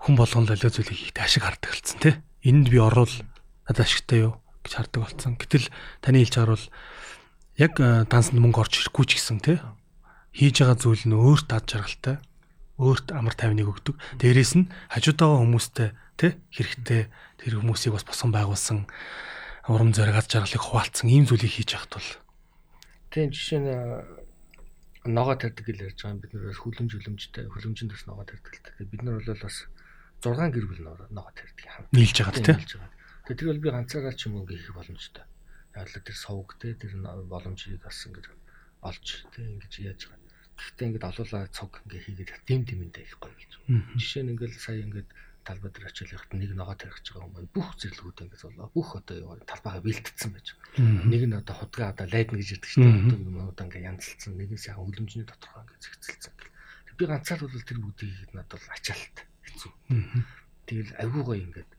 [0.00, 2.14] хүн болгон л алио зүйлийг хийхдээ ашиг хардаг болсон тий.
[2.44, 3.12] Энд би орвол
[3.68, 5.36] надад ашигтай юу гэж хардаг болсон.
[5.36, 5.68] Гэтэл
[6.00, 6.66] таны хэлж байгаа бол
[7.60, 7.74] яг
[8.08, 9.58] дансанд мөнгө орж ирэхгүй ч гэсэн тий.
[10.32, 12.16] Хийж байгаа зүйл нь өөрт ад жаргалтай,
[12.80, 13.96] өөрт амар тайвныг өгдөг.
[14.20, 15.88] Дээрээс нь хажуудаага хүмүүстэй
[16.20, 17.08] тий хэрэгтэй
[17.40, 18.88] тэр хүмүүсийг бас босон байгуулсан
[19.68, 22.08] урам зориг ад жаргалыг хуваалцсан ийм зүйлийг хийж яхад бол
[23.10, 23.70] Тийм жишээ нь
[25.10, 28.62] ногоо тарьдаг гэж ярьж байгаа юм бид нар хүлэмж хүлэмжтэй хүлэмжинд бас ногоо тарьдаг л
[28.62, 28.92] дээ.
[28.92, 29.56] Бид нар бол бас
[30.22, 32.86] 6 гэр бүл ногоо тарьдаг хамт нийлж байгаа тийм.
[33.26, 35.24] Тэгээ тэр бол би ганцаараа ч юм уу хийх боломжтой.
[35.74, 36.92] Л тэр сувг те тэр
[37.26, 38.26] боломжийг бас ингэж
[38.84, 40.28] олж те ингэж яаж байгаа.
[40.60, 43.50] Гэхдээ ингэж олуулаа цуг ингээ хийгээд дэм дэмэндээ их гоё гэж.
[43.96, 45.08] Жишээ нь ингээл сая ингээд
[45.50, 48.88] талбай дээр очил яхад нэг ногоо тарих гэж байгаа юм бүх зэрлэгүүд ингэж болоо бүх
[48.94, 51.10] одоо юу талбайгаа бэлтцсэн байж байгаа.
[51.10, 53.26] Нэг нь одоо худгаа одоо лайдна гэж ярьдаг шүү дээ.
[53.26, 56.34] Юмнууд ингээ янзлцсан нэг нь сайхан хөлөмжний доторхоо ингээ зэгцэлсэн.
[56.94, 59.72] Би ганцаар бол тэр хийхэд надад бол ачаалт хэцүү.
[60.70, 61.70] Тэгэл айгүй гоё ингээд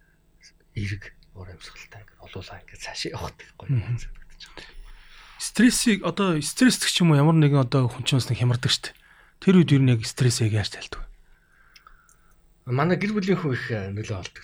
[0.75, 1.03] эрг
[1.37, 4.79] уур амьсгалтай ингээд олуулаа ингээд цаашаа явах гоё санагдаж байна.
[5.39, 8.97] Стрессийг одоо стресс гэх юм уу ямар нэгэн одоо хүн бас нэг хямардаг шүү дээ.
[9.41, 11.10] Тэр үед ер нь яг стрессийг яаж тайлдаг?
[12.65, 14.43] Манай гэр бүлийн хүн их э, нөлөө олдог.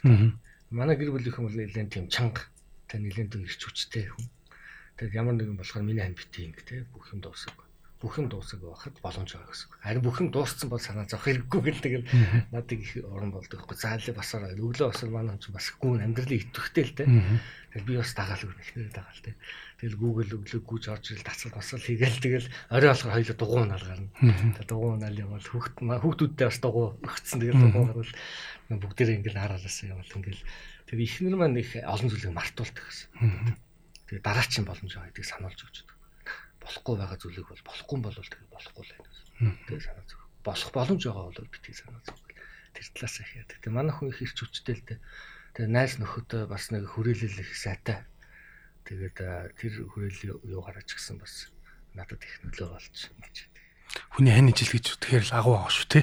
[0.74, 2.42] Манай гэр бүлийн хүн бол нэлээд тийм чанга
[2.88, 4.26] Тэ нэлээд ирч хүчтэй хүн.
[4.96, 7.52] Тэгээд ямар нэгэн болохоор миний хан битээ ингэ те бүх юм дуусах
[7.98, 9.70] бүх юм дуусах байхад боломж байгаа гэсэн.
[9.82, 12.06] Харин бүх юм дууссан бол санаа зовх хэрэггүй гэл тэгэл
[12.54, 13.74] надад их орон болдог байхгүй.
[13.74, 17.04] Заалаа басаар өглөө басаар манай хүн бас гүн амьдралын итгэвтэй л те.
[17.74, 19.34] Тэгэл би бас дагаал өгнө ихнэр дагаал те.
[19.82, 23.86] Тэгэл Google өглөө гүйж орж ирэл дацал басал хийгээл тэгэл орой болохоор хоёул дугуй унаал
[23.90, 24.10] гарна.
[24.14, 28.14] Тэгэл дугуй унаал явал хүүхд хүүхдүүдтэй бас дугуй өгцөн тэгэл дугуй гарвал
[28.78, 30.44] бүгдээрээ ингээл хараалаасаа явал ингээл
[30.86, 33.58] тэгээ ихнэр маань их олон зүйлийг мартуулдаг гэсэн.
[34.06, 35.97] Тэгээ дараа чинь боломж байгаа гэдгийг сануулж өгч байдаг
[36.68, 39.56] болохгүй байгаа зүйлийг бол болохгүй бол тэгээ болохгүй л байна.
[39.72, 40.22] Тэгээ санаа зүг.
[40.44, 42.20] Болох боломж байгаа бол битгий санаа зүг.
[42.76, 43.58] Тэр талаас их яадаг.
[43.64, 44.84] Тэгээ манай хүн их ирч хүчтэй л.
[45.56, 48.04] Тэгээ найз нөхөдөө бас нэг хүрээлэл их сайтай.
[48.84, 49.16] Тэгээд
[49.56, 51.48] тэр хүрээлэл юугаараа ч гэсэн бас
[51.96, 53.36] надад их нөлөө болж ингэж.
[54.20, 56.02] Хүний хань ижил гэж үтгэхээр л агуу байгаа шүү те.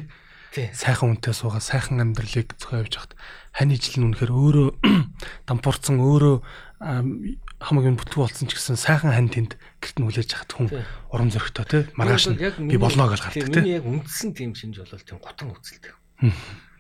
[0.55, 3.13] Сайхан үнтэй суугаа сайхан амьдралыг зохио явж хахад
[3.51, 4.69] хань ижил нь үнэхээр өөрөө
[5.51, 6.37] дампуурсан өөрөө
[6.85, 10.69] хамаагийн бүтлгүй болсон ч гэсэн сайхан хань тэнд гэрт нь хүлээж хахад хүн
[11.09, 13.61] урам зоригтой те маргааш нь би болно гэж гардаг те.
[13.65, 15.97] Миний яг үндсэн тийм шинж болол тийм готон үзэлтэй.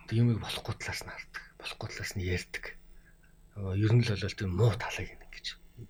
[0.05, 1.43] Тэг юмыг болохгүй талаас нь хардаг.
[1.57, 2.65] Болохгүй талаас нь ярьдаг.
[3.81, 5.47] Ер нь л бол тийм муу талыг ингэж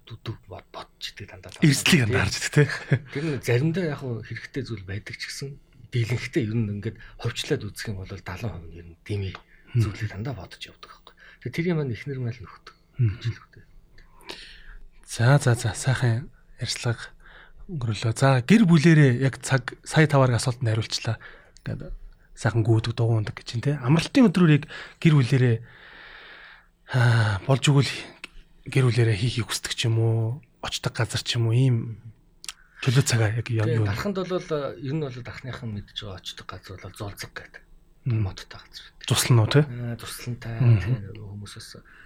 [0.07, 1.59] дүдүг бод бодж идэг дандаа.
[1.59, 3.03] Эрсдлийг андарч идэг те.
[3.11, 5.59] Тэр нь заримдаа яг хэрэгтэй зүйл байдаг ч гэсэн
[5.91, 9.35] дийлэнхтэй ер нь ингээд ховчлаад үзэх юм бол 70% нь ер нь дими
[9.75, 11.15] зүйлийг дандаа бодож явдаг байхгүй.
[11.43, 12.75] Тэгээ тэр юм ихнэр мэл нөхдөг.
[15.15, 16.27] За за за сайхан
[16.59, 17.15] ярьцлага
[17.71, 18.19] өнгөрлөө.
[18.19, 21.23] За гэр бүлэрээ яг цаг сая таваарга асуултанд хариулчлаа.
[21.62, 21.95] Ингээд
[22.35, 23.79] сайхан гүйдэг дугуундаг гэж юм те.
[23.79, 24.67] Амралтын өдрүүрийг
[24.99, 25.57] гэр бүлэрээ
[27.47, 27.95] болж игэл
[28.67, 32.03] гэр бүлэрээ хийхийг хүсдэг ч юм уу, очдог газар ч юм уу ийм
[32.83, 33.87] төлөө цагаа яг юу.
[33.87, 37.62] Дарханд бол ер нь бол дархныхан мэдж байгаа очдог газар бол зулзаг гэдэг.
[38.19, 38.83] Модтой газар.
[39.07, 39.62] Туслан уу те?
[39.95, 42.03] Туслантай хүмүүсээс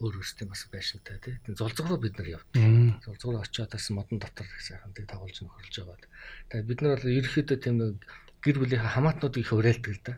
[0.00, 1.36] өөр өөртөө бас байшинтай тий.
[1.46, 3.04] Зулцэг руу бид нар явдаг.
[3.04, 6.08] Зулцэг руу очиод бас модон дотор их сайхан тий тагуулж нөхөрлж байгаа.
[6.48, 7.76] Тэгээд бид нар бол ерөөхдөө тийм
[8.40, 10.12] гэр бүлийн хамаатнуудыг их уриалдаг л да.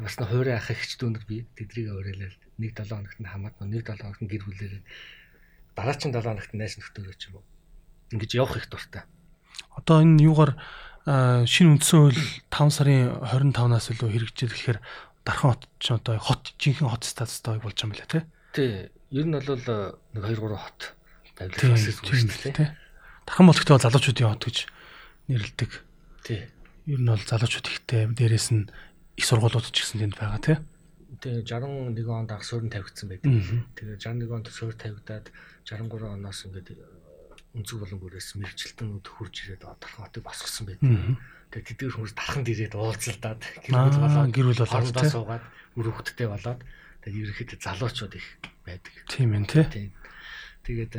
[0.00, 3.84] Бас нэг хуурай ах ихч дүүнэр би тэдрийг уриалал нэг 7 хоногт нь хамаатнууд нэг
[3.84, 4.74] 7 хоногт нь гэр бүлээр
[5.76, 7.44] дараагийн 7 хоногт найз нөхдөөрөө ч юм уу.
[8.16, 9.04] Ингэж явах их дуртай.
[9.76, 10.56] Одоо энэ юугаар
[11.04, 14.78] шинэ үндсэн хууль 5 сарын 25-наас илүү хэрэгжиж ирэхээр
[15.28, 18.24] дархан хот ч одоо хот жинхэнэ хот статустай болж байгаа юм байна тий.
[18.52, 20.80] Тий ер нь бол э, нэг 2 3 хот
[21.34, 22.74] тавилах бас шүү дээ.
[23.26, 24.58] Дархан болгохтой бол залуучуудын хот гэж
[25.26, 25.70] нэрлэдэг.
[26.22, 26.40] Тий.
[26.86, 28.70] Ер нь бол залуучууд ихтэй дээрэс нь
[29.18, 30.58] их сургуулиуд ч гэсэн тэнд байгаа тий.
[31.20, 33.34] Тэгээ 61 онд ах суурь тавигдсан байдаг.
[33.74, 35.26] Тэгээ 61 онд суурь тавигдаад
[35.66, 36.78] 63 оноос ингээд э,
[37.58, 41.18] өнцөг болон бүрээс мэрэгчлэлтэнүүд хурж ирээд дархан хотыг босгосон байдаг.
[41.50, 45.44] Тэгээ тэдгээр хүмүүс дарханд ирээд уулзалдаад гэр бүл болоод гэр бүл болоод суугаад
[45.74, 46.60] үр хөвгттэй болоод
[47.04, 48.26] тэгээ ерөнхийдөө залуучууд их
[48.64, 48.94] байдаг.
[49.08, 49.88] Тийм ээ тий.
[50.64, 50.94] Тэгээд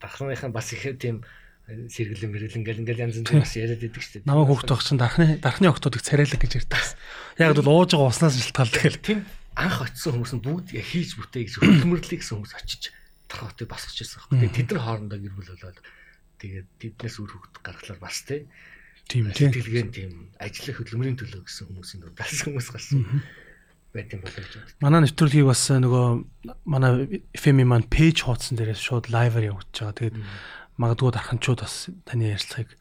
[0.00, 1.24] дахрыныхаа бас их тийм
[1.66, 4.30] сэргэлэн мэрэлэн гэл ингээл янз бүр бас яриад идэг шүү дээ.
[4.30, 6.78] Намайг хөөхт байх чинь дархны дархны октодыг царайлаг гэж ярьдаг.
[7.42, 9.02] Яг бол ууж байгаа уснаас шалтгаалдаг гэл.
[9.02, 9.20] Тэм
[9.58, 12.82] анх очисон хүмүүс нь бүгд хийж бүтээ гэж хөдөлмөрлөе гэсэн хүмүүс очиж
[13.26, 14.38] дархны хотыг басгаж ирсэн байхгүй.
[14.46, 15.78] Тэгээд тэд нар хоорондоо гэр бүл болоод
[16.38, 18.46] тэгээд тэднээс үр хөвгт гаргалаар бас тий.
[19.10, 19.50] Тийм тийм.
[19.50, 23.02] Сэтгэлгээний тийм ажлын хөдөлмөрийн төлөө гэсэн хүмүүсийн дурдаас хүмүүс гарсан
[23.96, 24.76] байт юм болоо гэж байна.
[24.84, 26.06] Манай нэвтрүүлгийг бас нөгөө
[26.68, 29.96] манай FM маань пэйж хуудсан дээрээс шууд лайваар явуулж байгаа.
[29.96, 30.16] Тэгээд
[30.76, 32.76] магадгүй дарханчууд бас таны ярилцлагыг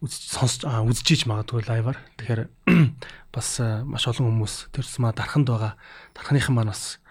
[0.00, 1.98] үзэж сонсож үзэж магадгүй лайваар.
[2.16, 2.42] Тэгэхээр
[3.34, 3.48] бас
[3.84, 5.74] маш олон хүмүүс тэр тусмаа дарханд байгаа.
[6.16, 7.02] Дарханыхан маань бас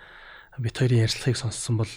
[0.57, 1.91] бит хоёрын ярилцлагыг сонссон бол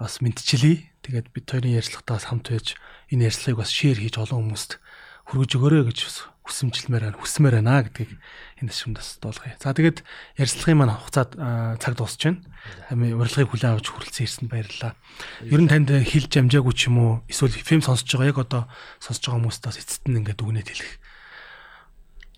[0.00, 0.90] бас мэдчихлээ.
[1.06, 2.74] Тэгээд бит хоёрын ярилцлагатаас хамт байж
[3.12, 4.82] энэ ярилцлагыг бас шеэр хийж олон хүмүүст
[5.30, 5.98] хүргэж өгөөрэй гэж
[6.44, 8.12] хүсэмжилмээр байна, хүсмээр байна гэдгийг
[8.60, 9.56] энэ шимд бас дуулгая.
[9.56, 10.04] За тэгээд
[10.36, 11.32] ярилцлагын маань хугацаад
[11.80, 12.44] цаг дуусч байна.
[12.92, 14.92] Урилгыг хүлээн авч хүрэлцэн ирсэнд баярлалаа.
[15.40, 18.62] Ер нь танд хэлж амжаагүй ч юм уу эсвэл фильм сонсож байгаа яг одоо
[19.00, 20.92] сонсож байгаа хүмүүст бас эцэст нь ингээд үгнэт хэлэх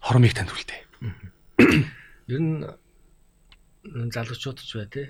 [0.06, 0.80] хормыг танд хүлдээ.
[2.30, 2.62] Ер нь
[4.14, 5.06] залуучууд ч бай тээ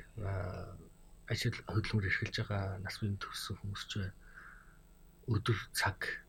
[1.29, 4.11] ажил хөдөлмөр эрхэлж байгаа нас үеийн төгссөн хүмүүс ч бай
[5.27, 6.26] өдөр цаг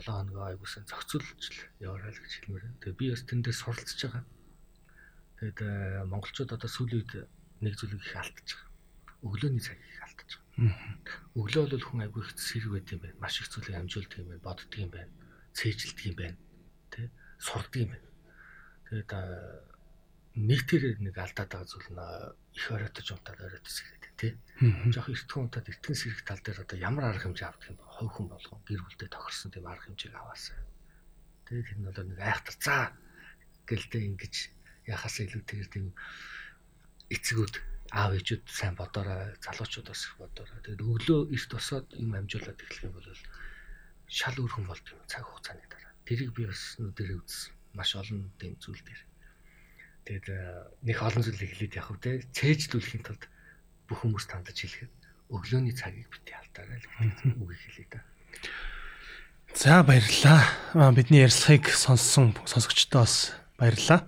[0.00, 2.64] 7 хоног айгуусан зохицуулж яваарай л гэж хэлмээр.
[2.80, 4.24] Тэгээ би бас тэндээ суралцж байгаа.
[5.40, 7.12] Тэгээд э, монголчууд одоо сүүлийн үед
[7.64, 8.72] нэг зүйлийг их алдаж байгаа.
[9.24, 10.46] Өглөөний цаг их алдаж байгаа.
[11.36, 13.20] Өглөө бол хүн айгүй их сэрэг байт юм байна.
[13.20, 15.12] Маш их зүйлийг амжуулдаг юм байна, боддог юм байна,
[15.52, 16.36] цээжилдэг юм байна.
[16.92, 17.10] Тэ?
[17.36, 18.08] Сурдаг юм байна.
[18.88, 19.12] Тэгээд
[20.36, 22.00] нийтээр нэг алдаад байгаа зүйл нь
[22.52, 23.64] их оройтож унтаад ирээд
[24.16, 24.32] тий.
[24.90, 27.84] Жохо эртхэн унтаад эртхэн сэрэх тал дээр одоо ямар арга хэмжээ авдаг юм бэ?
[27.86, 30.58] Хой хүн болгон гэр бүлдээ тохирсон тийм арга хэмжээг аваасаа.
[31.46, 32.84] Тэгээд тэр нь бол нэг айхтар цаа
[33.68, 34.34] гэлдээ ингэж
[34.88, 35.86] яхаас илүү тэр тийм
[37.12, 37.54] эцгүүд
[37.92, 40.58] аав ээжүүд сайн бодоорой, залуучууд бас их бодоорой.
[40.64, 43.08] Тэгээд өглөө эрт босоод юм амжуулаад эхлэх юм бол
[44.10, 45.92] шал өрхөн болд юм цаг хугацааны дараа.
[46.06, 47.54] Тэрийг би бас нүдэрээ үзсэн.
[47.74, 49.02] Маш олон тийм зүйл дээр.
[50.06, 50.26] Тэгээд
[50.86, 53.22] нэг олон зүйл эхлээд явах те цээжлүүлэхийн тулд
[53.88, 54.92] бүх хүмүүс тандаж хэлэхэд
[55.30, 58.00] өглөөний цагийг бити алдаарай л гэдэг үгийг хэлээ да.
[59.56, 60.92] За баярлалаа.
[60.92, 64.06] Бидний ярилцлагыг сонссон сонсогчдоо бас баярлалаа.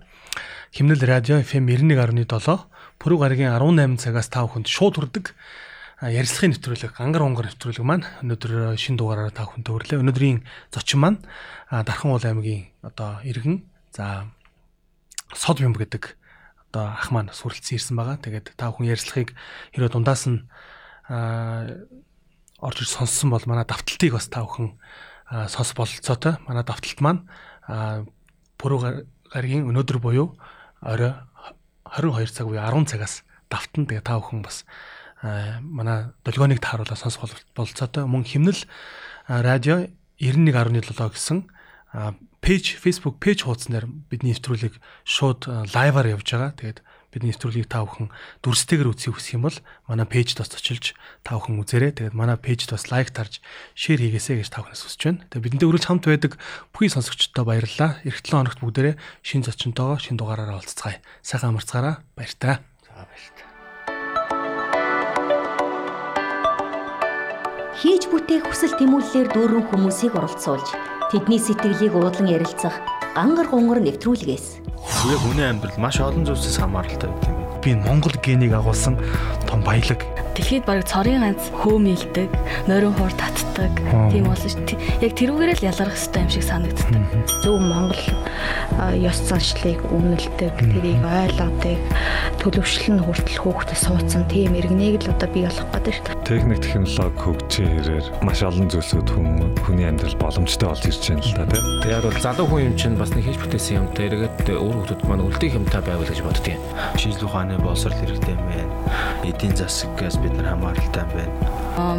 [0.71, 2.69] Химнэл радио FM 91.7
[2.99, 5.33] Пүрэв гарагийн 18 цагаас 5 хүнд шууд хүрдэг
[6.03, 9.99] ярилцлагын нэвтрүүлэг ангар унгар нэвтрүүлэг маань өнөөдөр шин дугаараараа та бүхэнд төрлөө.
[10.03, 11.19] Өнөөдрийн зочин маань
[11.71, 13.63] Дархан уул аймгийн одоо иргэн
[13.95, 14.27] за
[15.35, 16.18] сод юм гэдэг
[16.69, 18.21] одоо ах маань сүрэлцэн ирсэн байгаа.
[18.21, 19.33] Тэгээд та бүхэн ярилцлагыг
[19.73, 20.45] хэрэг дундаас нь
[22.61, 24.77] орж ир сонссон бол манай давталтыг бас та бүхэн
[25.49, 26.37] сонс бололцоотой.
[26.45, 27.25] Манай давталт маань
[28.61, 30.37] пүрэв гарагийн өнөөдөр буюу
[30.81, 31.13] орой
[31.97, 34.65] 22 цаг буюу 10 цагаас давтан тэгээ та бүхэн бас
[35.65, 38.61] манай долгионыг тааруулаад сонсох бололцоотой мөн химнэл
[39.27, 39.89] радио
[40.21, 41.49] 91.7 гэсэн
[42.49, 46.57] пэйж Facebook пэйж хуудаснаар бидний нэвтрүүлэг шууд лайваар явж байгаа.
[46.57, 46.81] Тэгээд
[47.13, 48.09] бидний нэвтрүүлгийг та бүхэн
[48.41, 51.93] дүрстэйгээр үзье хүсэх юм бол манай пэйжд бас очилж та бүхэн үзээрэй.
[52.09, 53.37] Тэгээд манай пэйжд бас лайк тарж
[53.77, 55.21] шеэр хийгээсэй гэж та бүхнээс хүсэж байна.
[55.29, 56.41] Тэгээд бидэнтэй үргэлж хамт байдаг
[56.73, 58.01] бүхий сонсогчдод баярлалаа.
[58.01, 61.05] Эх 7 хоногт бүгдээрээ шин зочинтойгоо шин дугаараараа уулзцгаая.
[61.21, 62.65] Сайхан амарцгаараа баяртай.
[62.81, 63.45] За баяртай.
[67.77, 72.77] Хийж бүтээх хүсэл тэмүүллээр дүүрэн хүмүүсийг оролцуулж тэдний сэтгэлийг уудлан ярилцах
[73.17, 77.48] ангар гонгор нэвтрүүлгээс Тэгээ хүний амьдрал маш олон зүйлсээс хамааралтай байдаг юм.
[77.63, 78.97] Би Монгол генийг агуулсан
[79.47, 80.05] том баялаг.
[80.35, 82.31] Дэлхийд бараг цорын ганц хөөмилдэг,
[82.71, 83.75] нойрон хуур татдаг
[84.07, 84.79] тийм болсон шүү.
[85.03, 86.95] Яг тэрүүгээр л ялгарх хэрэгтэй юм шиг санагддаг.
[87.43, 88.03] Зөв Монгол
[88.95, 91.79] ёс заншлыг өмнөлдөг, тэрийг ойлгодог,
[92.39, 96.15] төлөвшлөн хүртэл хүүхдэд суудсан тийм иргэнийг л одоо бий болох гэдэг шүү.
[96.23, 99.09] Техник технологи хөгжийн хэрээр маш олон зүйлсүүд
[99.67, 101.65] хүний амьдрал боломжтой болж ирж байна л да тийм.
[101.83, 105.25] Тэгээд бол залуу хүн юм чинь бас нэг хийж бүтээсэн юмтай эргээд өөр хүмүүс маань
[105.27, 106.61] үлдэх юмтай байвал гэж боддгийн.
[106.95, 108.73] Шинжлэх ухааны боловсрол хэрэгтэй юм байна.
[109.25, 111.33] Эдийн засагаас бид нар хамааралтай юм байна.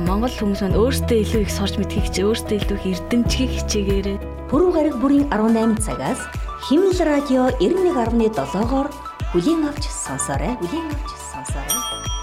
[0.07, 4.19] Монгол хүмүүс маань өөрсдөө илүү их сурч мэдхийг хичээ, өөрсдөө илүү их эрдэмтгийг хичээгээрээ.
[4.51, 6.21] Пүрэв гараг бүрийн 18 цагаас
[6.69, 8.89] Химэл радио 91.7-оор
[9.33, 10.55] бүлийн авч сонсоорой.
[10.61, 12.20] Бүлийн авч сонсоорой.